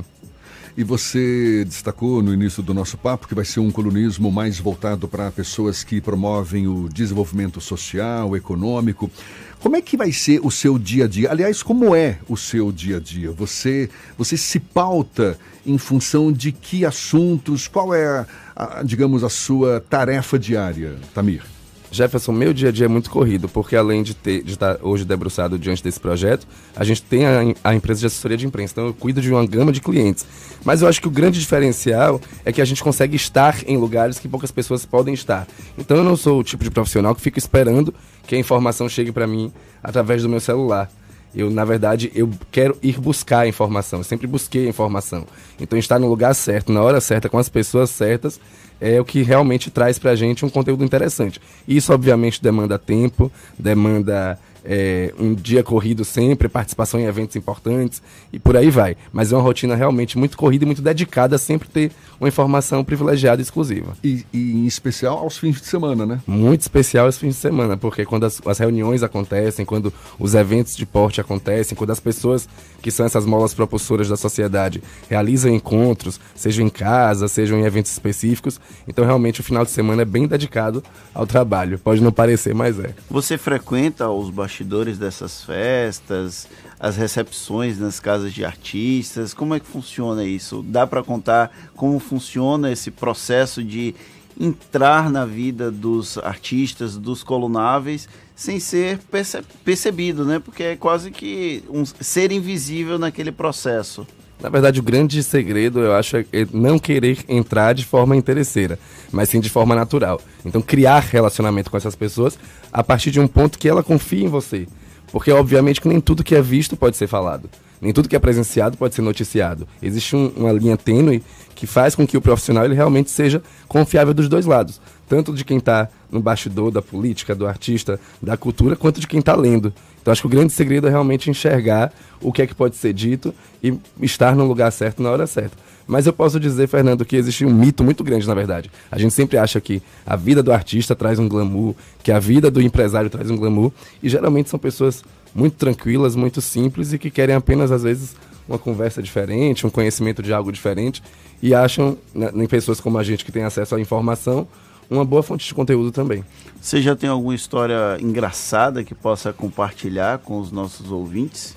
E 0.77 0.85
você 0.85 1.65
destacou 1.65 2.23
no 2.23 2.35
início 2.35 2.63
do 2.63 2.75
nosso 2.75 2.99
papo 2.99 3.27
que 3.27 3.35
vai 3.35 3.47
ser 3.47 3.61
um 3.61 3.71
colunismo 3.71 4.31
mais 4.31 4.59
voltado 4.59 5.09
para 5.09 5.31
pessoas 5.31 5.83
que 5.83 6.03
promovem 6.03 6.69
o 6.69 6.87
desenvolvimento 6.87 7.63
social, 7.63 8.37
econômico. 8.37 9.11
Como 9.59 9.75
é 9.75 9.81
que 9.81 9.97
vai 9.97 10.13
ser 10.13 10.39
o 10.45 10.51
seu 10.51 10.79
dia 10.79 11.07
a 11.07 11.09
dia? 11.09 11.31
Aliás, 11.31 11.63
como 11.63 11.97
é 11.97 12.19
o 12.29 12.37
seu 12.37 12.71
dia 12.71 12.99
a 12.99 13.01
dia? 13.01 13.33
Você, 13.33 13.89
você 14.19 14.37
se 14.37 14.61
pauta 14.61 15.39
em 15.65 15.79
função 15.79 16.31
de 16.31 16.53
que 16.53 16.85
assuntos? 16.85 17.67
Qual 17.67 17.95
é, 17.95 18.07
a, 18.07 18.27
a, 18.55 18.83
digamos, 18.83 19.25
a 19.25 19.31
sua 19.31 19.81
tarefa 19.81 20.39
diária, 20.39 20.97
Tamir? 21.15 21.56
Jefferson, 21.97 22.33
meu 22.33 22.53
dia 22.53 22.69
a 22.69 22.73
dia 22.73 22.85
é 22.85 22.89
muito 22.89 23.11
corrido, 23.11 23.49
porque 23.49 23.75
além 23.75 24.03
de, 24.03 24.15
ter, 24.15 24.43
de 24.43 24.53
estar 24.53 24.79
hoje 24.83 25.05
debruçado 25.05 25.59
diante 25.59 25.83
desse 25.83 25.99
projeto, 25.99 26.47
a 26.77 26.85
gente 26.85 27.03
tem 27.03 27.27
a, 27.27 27.41
a, 27.65 27.75
empresa 27.75 28.01
de 28.01 28.07
assessoria 28.07 28.37
de 28.37 28.47
imprensa, 28.47 28.75
então 28.75 28.87
eu 28.87 28.95
cuido 28.95 29.21
de 29.21 29.31
uma 29.31 29.47
gama 29.47 29.73
de 29.73 29.81
clientes. 29.81 30.27
Mas 30.65 30.83
eu 30.83 30.89
acho 30.89 31.01
que 31.01 31.09
o 31.09 31.11
grande 31.11 31.41
diferencial 31.41 32.21
é 32.45 32.53
que 32.53 32.61
a 32.61 32.65
gente 32.65 32.83
consegue 32.83 33.17
estar 33.17 33.57
em 33.67 33.77
lugares 33.77 34.19
que 34.19 34.29
poucas 34.29 34.51
pessoas 34.51 34.85
podem 34.85 35.15
estar. 35.15 35.47
Então 35.79 35.97
eu 35.97 36.05
não 36.05 36.17
sou 36.17 36.41
o 36.41 36.45
tipo 36.45 36.63
de 36.63 36.71
profissional 36.71 37.15
que 37.15 37.21
fica 37.21 37.39
esperando 37.39 37.95
que 38.27 38.35
a 38.35 38.39
informação 38.39 38.89
chegue 38.89 39.11
para 39.11 39.27
mim 39.27 39.53
através 39.83 40.23
do 40.23 40.29
meu 40.29 40.41
celular. 40.41 40.91
Eu, 41.35 41.51
na 41.51 41.65
verdade, 41.65 42.11
eu 42.15 42.31
quero 42.51 42.77
ir 42.83 42.99
buscar 42.99 43.41
a 43.41 43.49
informação. 43.49 44.01
Eu 44.01 44.05
sempre 44.05 44.27
busquei 44.27 44.67
a 44.67 44.71
informação. 44.71 45.27
Então, 45.61 45.79
estar 45.79 45.99
no 45.99 46.09
lugar 46.09 46.35
certo, 46.35 46.73
na 46.73 46.83
hora 46.83 47.01
certa, 47.01 47.29
com 47.29 47.39
as 47.39 47.49
pessoas 47.49 47.91
certas, 47.91 48.41
é 48.81 49.01
o 49.01 49.05
que 49.05 49.23
realmente 49.23 49.71
traz 49.71 49.99
para 49.99 50.13
a 50.13 50.17
gente 50.17 50.45
um 50.45 50.51
conteúdo 50.51 50.85
interessante. 50.85 51.41
Isso, 51.67 51.93
obviamente, 51.93 52.43
demanda 52.43 52.79
tempo, 52.79 53.31
demanda 53.59 54.39
é, 54.67 55.15
um 55.19 55.35
dia 55.35 55.63
corrido 55.63 56.05
sempre, 56.05 56.49
participação 56.49 56.99
em 56.99 57.05
eventos 57.05 57.37
importantes 57.37 58.03
e 58.33 58.39
por 58.39 58.57
aí 58.57 58.71
vai. 58.71 58.97
Mas 59.13 59.33
é 59.33 59.37
uma 59.37 59.43
rotina 59.43 59.75
realmente 59.75 60.19
muito 60.19 60.37
corrida 60.37 60.65
e 60.65 60.67
muito 60.67 60.83
dedicada 60.83 61.37
a 61.37 61.39
sempre 61.39 61.69
ter 61.69 61.93
uma 62.19 62.29
informação 62.29 62.85
privilegiada 62.85 63.41
e 63.41 63.45
exclusiva. 63.45 63.97
E, 64.03 64.25
e 64.33 64.53
em 64.53 64.67
especial 64.67 65.19
aos 65.19 65.39
fins 65.39 65.61
de 65.61 65.67
semana, 65.67 66.05
né? 66.05 66.21
Muito 66.27 66.63
especial 66.63 67.07
aos 67.07 67.19
fins 67.19 67.35
de 67.35 67.41
semana, 67.41 67.77
porque 67.77 68.05
quando 68.05 68.25
as, 68.25 68.41
as 68.47 68.59
reuniões 68.59 69.03
acontecem, 69.03 69.65
quando 69.65 69.93
os 70.19 70.35
eventos 70.35 70.77
de 70.77 70.85
porte 70.85 71.21
acontecem, 71.21 71.77
quando 71.77 71.91
as 71.91 72.01
pessoas 72.01 72.49
que 72.83 72.91
são 72.91 73.07
essas 73.07 73.25
molas 73.25 73.55
propulsoras 73.55 74.09
da 74.09 74.17
sociedade 74.17 74.83
realizam 75.09 75.53
encontros, 75.53 76.21
sejam 76.35 76.67
em 76.67 76.71
casa, 76.71 77.29
sejam 77.29 77.59
em 77.59 77.65
eventos 77.65 77.93
específicos, 77.93 78.61
então 78.89 79.05
realmente 79.05 79.41
o 79.41 79.45
final 79.45 79.65
de 79.65 79.71
semana 79.71 80.03
é 80.03 80.05
bem 80.05 80.27
dedicado 80.27 80.83
ao 81.15 81.27
trabalho. 81.27 81.79
Pode 81.79 82.03
não 82.03 82.13
parecer, 82.13 82.55
mas 82.55 82.79
é. 82.79 82.95
Você 83.11 83.37
frequenta 83.37 84.09
os 84.09 84.31
bastidores 84.57 84.97
dessas 84.97 85.43
festas, 85.43 86.49
as 86.81 86.97
recepções 86.97 87.79
nas 87.79 88.01
casas 88.01 88.33
de 88.33 88.45
artistas? 88.45 89.35
Como 89.35 89.55
é 89.55 89.61
que 89.61 89.67
funciona 89.67 90.25
isso? 90.25 90.65
Dá 90.67 90.87
para 90.87 91.03
contar 91.03 91.51
como 91.75 91.99
funciona 91.99 92.71
esse 92.73 92.91
processo 92.91 93.63
de 93.63 93.95
entrar 94.39 95.11
na 95.11 95.27
vida 95.27 95.71
dos 95.71 96.17
artistas, 96.19 96.97
dos 96.97 97.23
colunáveis, 97.23 98.09
sem 98.35 98.59
ser 98.59 98.99
perce 99.11 99.43
percebido, 99.65 100.25
né? 100.25 100.39
Porque 100.39 100.63
é 100.63 100.77
quase 100.77 101.11
que 101.11 101.63
um 101.69 101.85
ser 101.85 102.33
invisível 102.33 102.99
naquele 102.99 103.33
processo. 103.33 104.07
Na 104.41 104.51
verdade, 104.51 104.81
o 104.81 104.83
grande 104.83 105.23
segredo, 105.23 105.81
eu 105.81 105.95
acho, 105.95 106.19
é 106.19 106.27
não 106.53 106.79
querer 106.79 107.25
entrar 107.29 107.73
de 107.73 107.85
forma 107.85 108.15
interesseira, 108.15 108.79
mas 109.11 109.31
sim 109.31 109.41
de 109.41 109.49
forma 109.49 109.75
natural. 109.75 110.21
Então, 110.45 110.61
criar 110.61 111.01
relacionamento 111.01 111.71
com 111.71 111.77
essas 111.77 111.95
pessoas 111.95 112.39
a 112.73 112.85
partir 112.85 113.11
de 113.11 113.19
um 113.19 113.27
ponto 113.27 113.59
que 113.59 113.69
ela 113.69 113.83
confie 113.83 114.25
em 114.25 114.29
você. 114.29 114.69
Porque, 115.11 115.31
obviamente, 115.33 115.81
que 115.81 115.89
nem 115.89 116.01
tudo 116.01 116.23
que 116.23 116.35
é 116.35 116.43
visto 116.43 116.77
pode 116.77 116.97
ser 116.97 117.07
falado. 117.07 117.49
Nem 117.81 117.93
tudo 117.93 118.09
que 118.09 118.17
é 118.17 118.19
presenciado 118.19 118.77
pode 118.77 118.95
ser 118.95 119.03
noticiado. 119.03 119.67
Existe 119.83 120.17
um, 120.17 120.33
uma 120.37 120.53
linha 120.53 120.77
tênue 120.77 121.23
que 121.55 121.67
faz 121.67 121.95
com 121.95 122.07
que 122.07 122.17
o 122.17 122.21
profissional 122.21 122.65
ele 122.65 122.75
realmente 122.75 123.11
seja 123.11 123.43
confiável 123.69 124.13
dos 124.13 124.29
dois 124.29 124.47
lados. 124.47 124.81
Tanto 125.09 125.33
de 125.33 125.45
quem 125.45 125.59
está 125.59 125.89
no 126.11 126.21
bastidor 126.21 126.71
da 126.71 126.83
política, 126.83 127.35
do 127.35 127.47
artista, 127.47 128.01
da 128.21 128.37
cultura, 128.37 128.77
quanto 128.77 129.01
de 129.01 129.07
quem 129.07 129.21
está 129.21 129.35
lendo. 129.35 129.73
Então 130.07 130.13
acho 130.13 130.21
que 130.21 130.29
o 130.29 130.31
grande 130.31 130.53
segredo 130.53 130.87
é 130.87 130.91
realmente 130.91 131.29
enxergar 131.29 131.93
o 132.23 132.31
que 132.31 132.41
é 132.41 132.47
que 132.47 132.55
pode 132.55 132.77
ser 132.77 132.93
dito 132.93 133.35
e 133.61 133.77
estar 134.01 134.37
no 134.37 134.47
lugar 134.47 134.71
certo 134.71 135.03
na 135.03 135.11
hora 135.11 135.27
certa. 135.27 135.57
Mas 135.85 136.07
eu 136.07 136.13
posso 136.13 136.39
dizer, 136.39 136.69
Fernando, 136.69 137.05
que 137.05 137.17
existe 137.17 137.45
um 137.45 137.53
mito 137.53 137.83
muito 137.83 138.05
grande, 138.05 138.25
na 138.25 138.33
verdade. 138.33 138.71
A 138.89 139.01
gente 139.01 139.13
sempre 139.13 139.37
acha 139.37 139.61
que 139.61 139.83
a 140.07 140.15
vida 140.15 140.45
do 140.45 140.53
artista 140.53 140.95
traz 140.95 141.19
um 141.19 141.29
glamour, 141.29 141.75
que 142.05 142.13
a 142.13 142.21
vida 142.21 142.53
do 142.53 142.63
empresário 142.63 143.11
traz 143.11 143.33
um 143.33 143.37
glamour, 143.37 143.73
e 144.01 144.09
geralmente 144.09 144.49
são 144.49 144.61
pessoas 144.61 145.03
muito 145.35 145.55
tranquilas, 145.57 146.15
muito 146.15 146.41
simples 146.41 146.93
e 146.93 146.99
que 146.99 147.11
querem 147.11 147.35
apenas, 147.35 147.73
às 147.73 147.83
vezes, 147.83 148.15
uma 148.49 148.61
conversa 148.61 149.03
diferente, 149.03 149.67
um 149.67 149.71
conhecimento 149.71 150.23
de 150.23 150.33
algo 150.33 150.53
diferente, 150.53 151.03
e 151.43 151.53
acham, 151.53 151.99
né, 152.15 152.31
em 152.33 152.47
pessoas 152.47 152.81
como 152.81 152.97
a 152.97 153.03
gente 153.03 153.25
que 153.25 153.33
tem 153.33 153.43
acesso 153.43 153.75
à 153.75 153.81
informação, 153.81 154.47
uma 154.89 155.05
boa 155.05 155.23
fonte 155.23 155.47
de 155.47 155.55
conteúdo 155.55 155.91
também. 155.91 156.25
Você 156.61 156.81
já 156.81 156.97
tem 156.97 157.09
alguma 157.09 157.35
história 157.35 157.97
engraçada 158.01 158.83
que 158.83 158.95
possa 158.95 159.33
compartilhar 159.33 160.19
com 160.19 160.41
os 160.41 160.51
nossos 160.51 160.91
ouvintes? 160.91 161.57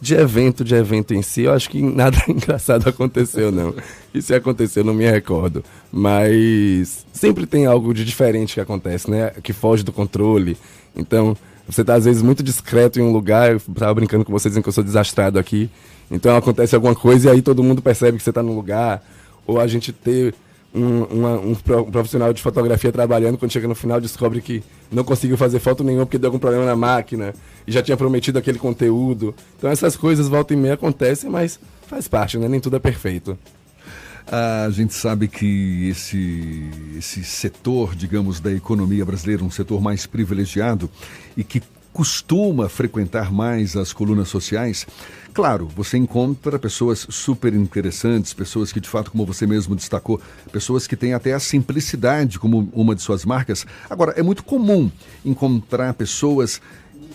De 0.00 0.14
evento, 0.14 0.64
de 0.64 0.74
evento 0.74 1.14
em 1.14 1.22
si, 1.22 1.42
eu 1.42 1.52
acho 1.52 1.70
que 1.70 1.80
nada 1.82 2.18
engraçado 2.28 2.88
aconteceu, 2.88 3.52
não. 3.52 3.74
E 4.12 4.20
se 4.20 4.34
aconteceu, 4.34 4.82
não 4.82 4.94
me 4.94 5.08
recordo. 5.08 5.64
Mas 5.90 7.06
sempre 7.12 7.46
tem 7.46 7.66
algo 7.66 7.94
de 7.94 8.04
diferente 8.04 8.54
que 8.54 8.60
acontece, 8.60 9.10
né? 9.10 9.30
Que 9.42 9.52
foge 9.52 9.82
do 9.82 9.92
controle. 9.92 10.56
Então, 10.94 11.36
você 11.68 11.84
tá 11.84 11.94
às 11.94 12.04
vezes 12.04 12.22
muito 12.22 12.42
discreto 12.42 12.98
em 12.98 13.02
um 13.02 13.12
lugar, 13.12 13.52
eu 13.52 13.60
tava 13.74 13.94
brincando 13.94 14.24
com 14.24 14.32
vocês 14.32 14.52
dizendo 14.52 14.64
que 14.64 14.68
eu 14.68 14.72
sou 14.72 14.84
desastrado 14.84 15.38
aqui. 15.38 15.70
Então 16.10 16.36
acontece 16.36 16.74
alguma 16.74 16.94
coisa 16.94 17.28
e 17.28 17.32
aí 17.32 17.42
todo 17.42 17.62
mundo 17.62 17.80
percebe 17.80 18.18
que 18.18 18.24
você 18.24 18.32
tá 18.32 18.42
no 18.42 18.54
lugar. 18.54 19.02
Ou 19.46 19.58
a 19.60 19.66
gente 19.66 19.92
ter 19.92 20.34
um, 20.74 21.02
uma, 21.04 21.38
um, 21.38 21.54
profissional 21.90 22.32
de 22.32 22.42
fotografia 22.42 22.90
trabalhando, 22.90 23.36
quando 23.36 23.50
chega 23.50 23.68
no 23.68 23.74
final 23.74 24.00
descobre 24.00 24.40
que 24.40 24.62
não 24.90 25.04
conseguiu 25.04 25.36
fazer 25.36 25.58
foto 25.58 25.84
nenhuma 25.84 26.06
porque 26.06 26.18
deu 26.18 26.28
algum 26.28 26.38
problema 26.38 26.64
na 26.64 26.76
máquina 26.76 27.34
e 27.66 27.72
já 27.72 27.82
tinha 27.82 27.96
prometido 27.96 28.38
aquele 28.38 28.58
conteúdo. 28.58 29.34
Então 29.58 29.70
essas 29.70 29.96
coisas 29.96 30.28
volta 30.28 30.54
e 30.54 30.56
meia 30.56 30.74
acontecem, 30.74 31.28
mas 31.28 31.60
faz 31.86 32.08
parte, 32.08 32.38
né? 32.38 32.48
Nem 32.48 32.60
tudo 32.60 32.76
é 32.76 32.78
perfeito. 32.78 33.38
A 34.26 34.70
gente 34.70 34.94
sabe 34.94 35.28
que 35.28 35.88
esse, 35.88 36.70
esse 36.96 37.24
setor, 37.24 37.94
digamos, 37.94 38.40
da 38.40 38.52
economia 38.52 39.04
brasileira, 39.04 39.44
um 39.44 39.50
setor 39.50 39.80
mais 39.80 40.06
privilegiado 40.06 40.88
e 41.36 41.42
que 41.42 41.60
costuma 41.92 42.68
frequentar 42.68 43.30
mais 43.30 43.76
as 43.76 43.92
colunas 43.92 44.28
sociais, 44.28 44.86
claro, 45.32 45.68
você 45.76 45.98
encontra 45.98 46.58
pessoas 46.58 47.06
super 47.10 47.52
interessantes, 47.54 48.32
pessoas 48.32 48.72
que 48.72 48.80
de 48.80 48.88
fato, 48.88 49.10
como 49.10 49.26
você 49.26 49.46
mesmo 49.46 49.76
destacou, 49.76 50.20
pessoas 50.50 50.86
que 50.86 50.96
têm 50.96 51.12
até 51.12 51.34
a 51.34 51.40
simplicidade 51.40 52.38
como 52.38 52.68
uma 52.72 52.94
de 52.94 53.02
suas 53.02 53.24
marcas. 53.24 53.66
Agora, 53.90 54.12
é 54.16 54.22
muito 54.22 54.42
comum 54.42 54.90
encontrar 55.24 55.92
pessoas 55.94 56.60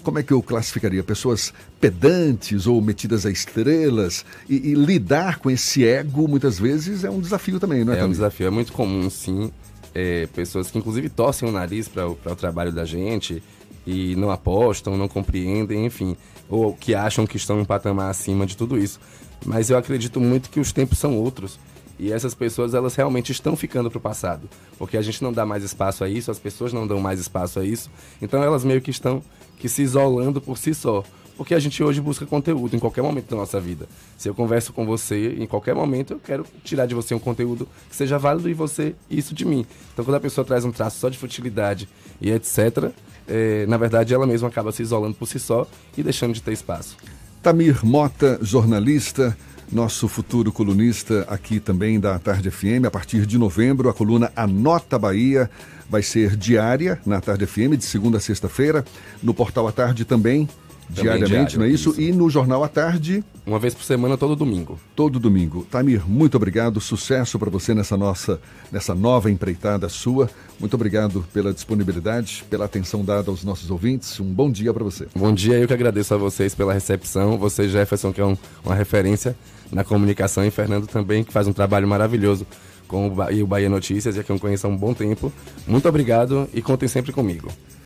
como 0.03 0.19
é 0.19 0.24
que 0.24 0.31
eu 0.31 0.41
classificaria? 0.41 1.04
Pessoas 1.04 1.54
pedantes 1.82 2.65
ou 2.65 2.82
metidas 2.82 3.25
a 3.25 3.32
estrelas 3.32 4.23
e, 4.47 4.71
e, 4.71 4.73
lidar 4.73 5.38
com 5.39 5.52
esse 5.52 5.86
ego 5.86 6.30
muitas 6.30 6.58
vezes 6.58 7.04
é 7.04 7.10
um 7.10 7.19
desafio 7.19 7.60
também, 7.60 7.84
não 7.84 7.91
é? 7.91 7.99
É 7.99 8.06
um 8.06 8.12
desafio, 8.12 8.47
é 8.47 8.49
muito 8.49 8.71
comum, 8.71 9.10
sim. 9.10 9.52
É, 9.93 10.25
pessoas 10.28 10.71
que 10.71 10.78
inclusive 10.78 11.10
torcem 11.10 11.49
o 11.49 11.52
nariz 11.52 11.89
para 11.89 12.08
o 12.08 12.36
trabalho 12.38 12.71
da 12.71 12.86
gente 12.86 13.43
e 13.88 14.17
não 14.17 14.30
apostam, 14.30 14.97
não 14.97 15.08
compreendem, 15.08 15.86
enfim, 15.86 16.17
ou 16.50 16.73
que 16.73 16.93
acham 16.93 17.26
que 17.26 17.38
estão 17.38 17.58
um 17.58 17.65
patamar 17.65 18.12
acima 18.12 18.45
de 18.45 18.58
tudo 18.58 18.78
isso. 18.78 19.00
Mas 19.45 19.69
eu 19.69 19.78
acredito 19.78 20.19
muito 20.19 20.50
que 20.50 20.60
os 20.60 20.73
tempos 20.73 20.97
são 20.97 21.17
outros. 21.17 21.58
E 21.97 22.12
essas 22.12 22.36
pessoas, 22.36 22.73
elas 22.73 22.93
realmente 22.95 23.32
estão 23.32 23.56
ficando 23.56 23.89
para 23.89 23.97
o 23.97 24.02
passado. 24.02 24.47
Porque 24.78 24.97
a 24.97 25.02
gente 25.02 25.23
não 25.23 25.32
dá 25.32 25.45
mais 25.45 25.63
espaço 25.63 26.04
a 26.04 26.10
isso, 26.10 26.30
as 26.30 26.38
pessoas 26.38 26.73
não 26.73 26.86
dão 26.86 27.00
mais 27.00 27.19
espaço 27.19 27.60
a 27.60 27.65
isso. 27.65 27.89
Então 28.21 28.43
elas 28.43 28.63
meio 28.63 28.82
que 28.82 28.91
estão 28.91 29.23
que 29.58 29.69
se 29.69 29.82
isolando 29.82 30.41
por 30.41 30.58
si 30.58 30.76
só. 30.76 31.04
Porque 31.38 31.54
a 31.54 31.60
gente 31.60 31.84
hoje 31.84 32.02
busca 32.02 32.26
conteúdo 32.26 32.76
em 32.76 32.80
qualquer 32.80 33.04
momento 33.04 33.30
da 33.30 33.38
nossa 33.38 33.60
vida. 33.60 33.88
Se 34.17 34.28
eu 34.28 34.34
converso 34.34 34.73
com 34.73 34.86
você, 34.86 35.36
em 35.38 35.45
qualquer 35.45 35.76
momento 35.76 36.13
eu 36.13 36.19
quero 36.19 36.45
tirar 36.63 36.88
de 36.88 36.95
você 36.95 37.13
um 37.13 37.19
conteúdo 37.19 37.67
que 37.89 37.95
seja 37.95 38.17
válido 38.17 38.50
e 38.50 38.54
você 38.54 38.95
isso 39.10 39.36
de 39.36 39.45
mim. 39.45 39.65
Então 39.93 40.04
quando 40.04 40.15
a 40.15 40.19
pessoa 40.19 40.43
traz 40.43 40.65
um 40.65 40.71
traço 40.71 41.00
só 41.00 41.10
de 41.10 41.17
futilidade 41.17 41.88
e 42.19 42.32
etc., 42.32 42.91
é, 43.28 43.65
na 43.67 43.78
verdade 43.78 44.13
ela 44.13 44.26
mesma 44.26 44.47
acaba 44.47 44.71
se 44.71 44.82
isolando 44.82 45.13
por 45.13 45.28
si 45.28 45.38
só 45.38 45.67
e 45.95 46.02
deixando 46.02 46.34
de 46.34 46.41
ter 46.41 46.54
espaço. 46.54 46.97
Tamir 47.43 47.86
Mota, 47.86 48.39
jornalista, 48.41 49.38
nosso 49.71 50.08
futuro 50.08 50.52
colunista 50.52 51.26
aqui 51.30 51.60
também 51.60 52.00
da 52.00 52.17
Tarde 52.17 52.50
FM. 52.50 52.86
A 52.88 52.91
partir 52.91 53.26
de 53.26 53.38
novembro, 53.38 53.89
a 53.89 53.93
coluna 53.93 54.32
Anota 54.36 54.97
Bahia 54.97 55.50
vai 55.89 56.02
ser 56.02 56.36
diária 56.36 57.00
na 57.06 57.21
Tarde 57.21 57.45
FM, 57.45 57.76
de 57.78 57.86
segunda 57.86 58.17
a 58.17 58.21
sexta-feira. 58.21 58.84
No 59.21 59.34
Portal 59.34 59.67
à 59.67 59.71
Tarde 59.71 60.06
também, 60.06 60.47
diariamente, 60.89 61.30
diário, 61.30 61.60
não 61.60 61.65
é 61.65 61.69
isso? 61.69 61.91
isso? 61.91 62.02
E 62.02 62.12
no 62.12 62.30
Jornal 62.30 62.63
à 62.63 62.67
Tarde. 62.67 63.23
Uma 63.45 63.60
vez 63.60 63.73
por 63.73 63.84
semana, 63.84 64.17
todo 64.17 64.36
domingo. 64.36 64.80
Todo 64.95 65.19
domingo. 65.19 65.65
Tamir, 65.69 66.08
muito 66.08 66.36
obrigado. 66.36 66.80
Sucesso 66.82 67.38
para 67.39 67.50
você 67.50 67.73
nessa 67.73 67.95
nossa, 67.95 68.39
nessa 68.71 68.93
nova 68.93 69.32
empreitada 69.32 69.88
sua. 69.89 70.30
Muito 70.60 70.73
obrigado 70.73 71.26
pela 71.34 71.54
disponibilidade, 71.54 72.43
pela 72.50 72.65
atenção 72.65 73.06
dada 73.06 73.30
aos 73.30 73.43
nossos 73.43 73.69
ouvintes. 73.69 74.19
Um 74.19 74.34
bom 74.34 74.52
dia 74.52 74.73
para 74.73 74.84
você. 74.84 75.08
Bom 75.15 75.34
dia, 75.34 75.58
eu 75.58 75.67
que 75.67 75.73
agradeço 75.73 76.13
a 76.13 76.17
vocês 76.17 76.56
pela 76.56 76.73
recepção. 76.73 77.38
Você, 77.38 77.69
Jefferson, 77.69 78.12
que 78.12 78.21
é 78.21 78.26
um, 78.26 78.38
uma 78.65 78.76
referência 78.76 79.36
na 79.71 79.84
comunicação, 79.84 80.45
e 80.45 80.52
Fernando 80.52 80.88
também, 80.88 81.23
que 81.23 81.32
faz 81.32 81.47
um 81.47 81.54
trabalho 81.54 81.88
maravilhoso 81.88 82.45
com 82.88 83.08
o 83.08 83.45
Bahia 83.47 83.69
Notícias, 83.69 84.15
e 84.15 84.23
que 84.23 84.32
eu 84.32 84.39
conheço 84.39 84.65
há 84.65 84.69
um 84.69 84.78
bom 84.78 84.93
tempo. 84.93 85.32
Muito 85.67 85.88
obrigado 85.88 86.50
e 86.54 86.62
contem 86.62 86.88
sempre 86.88 87.12
comigo. 87.12 87.50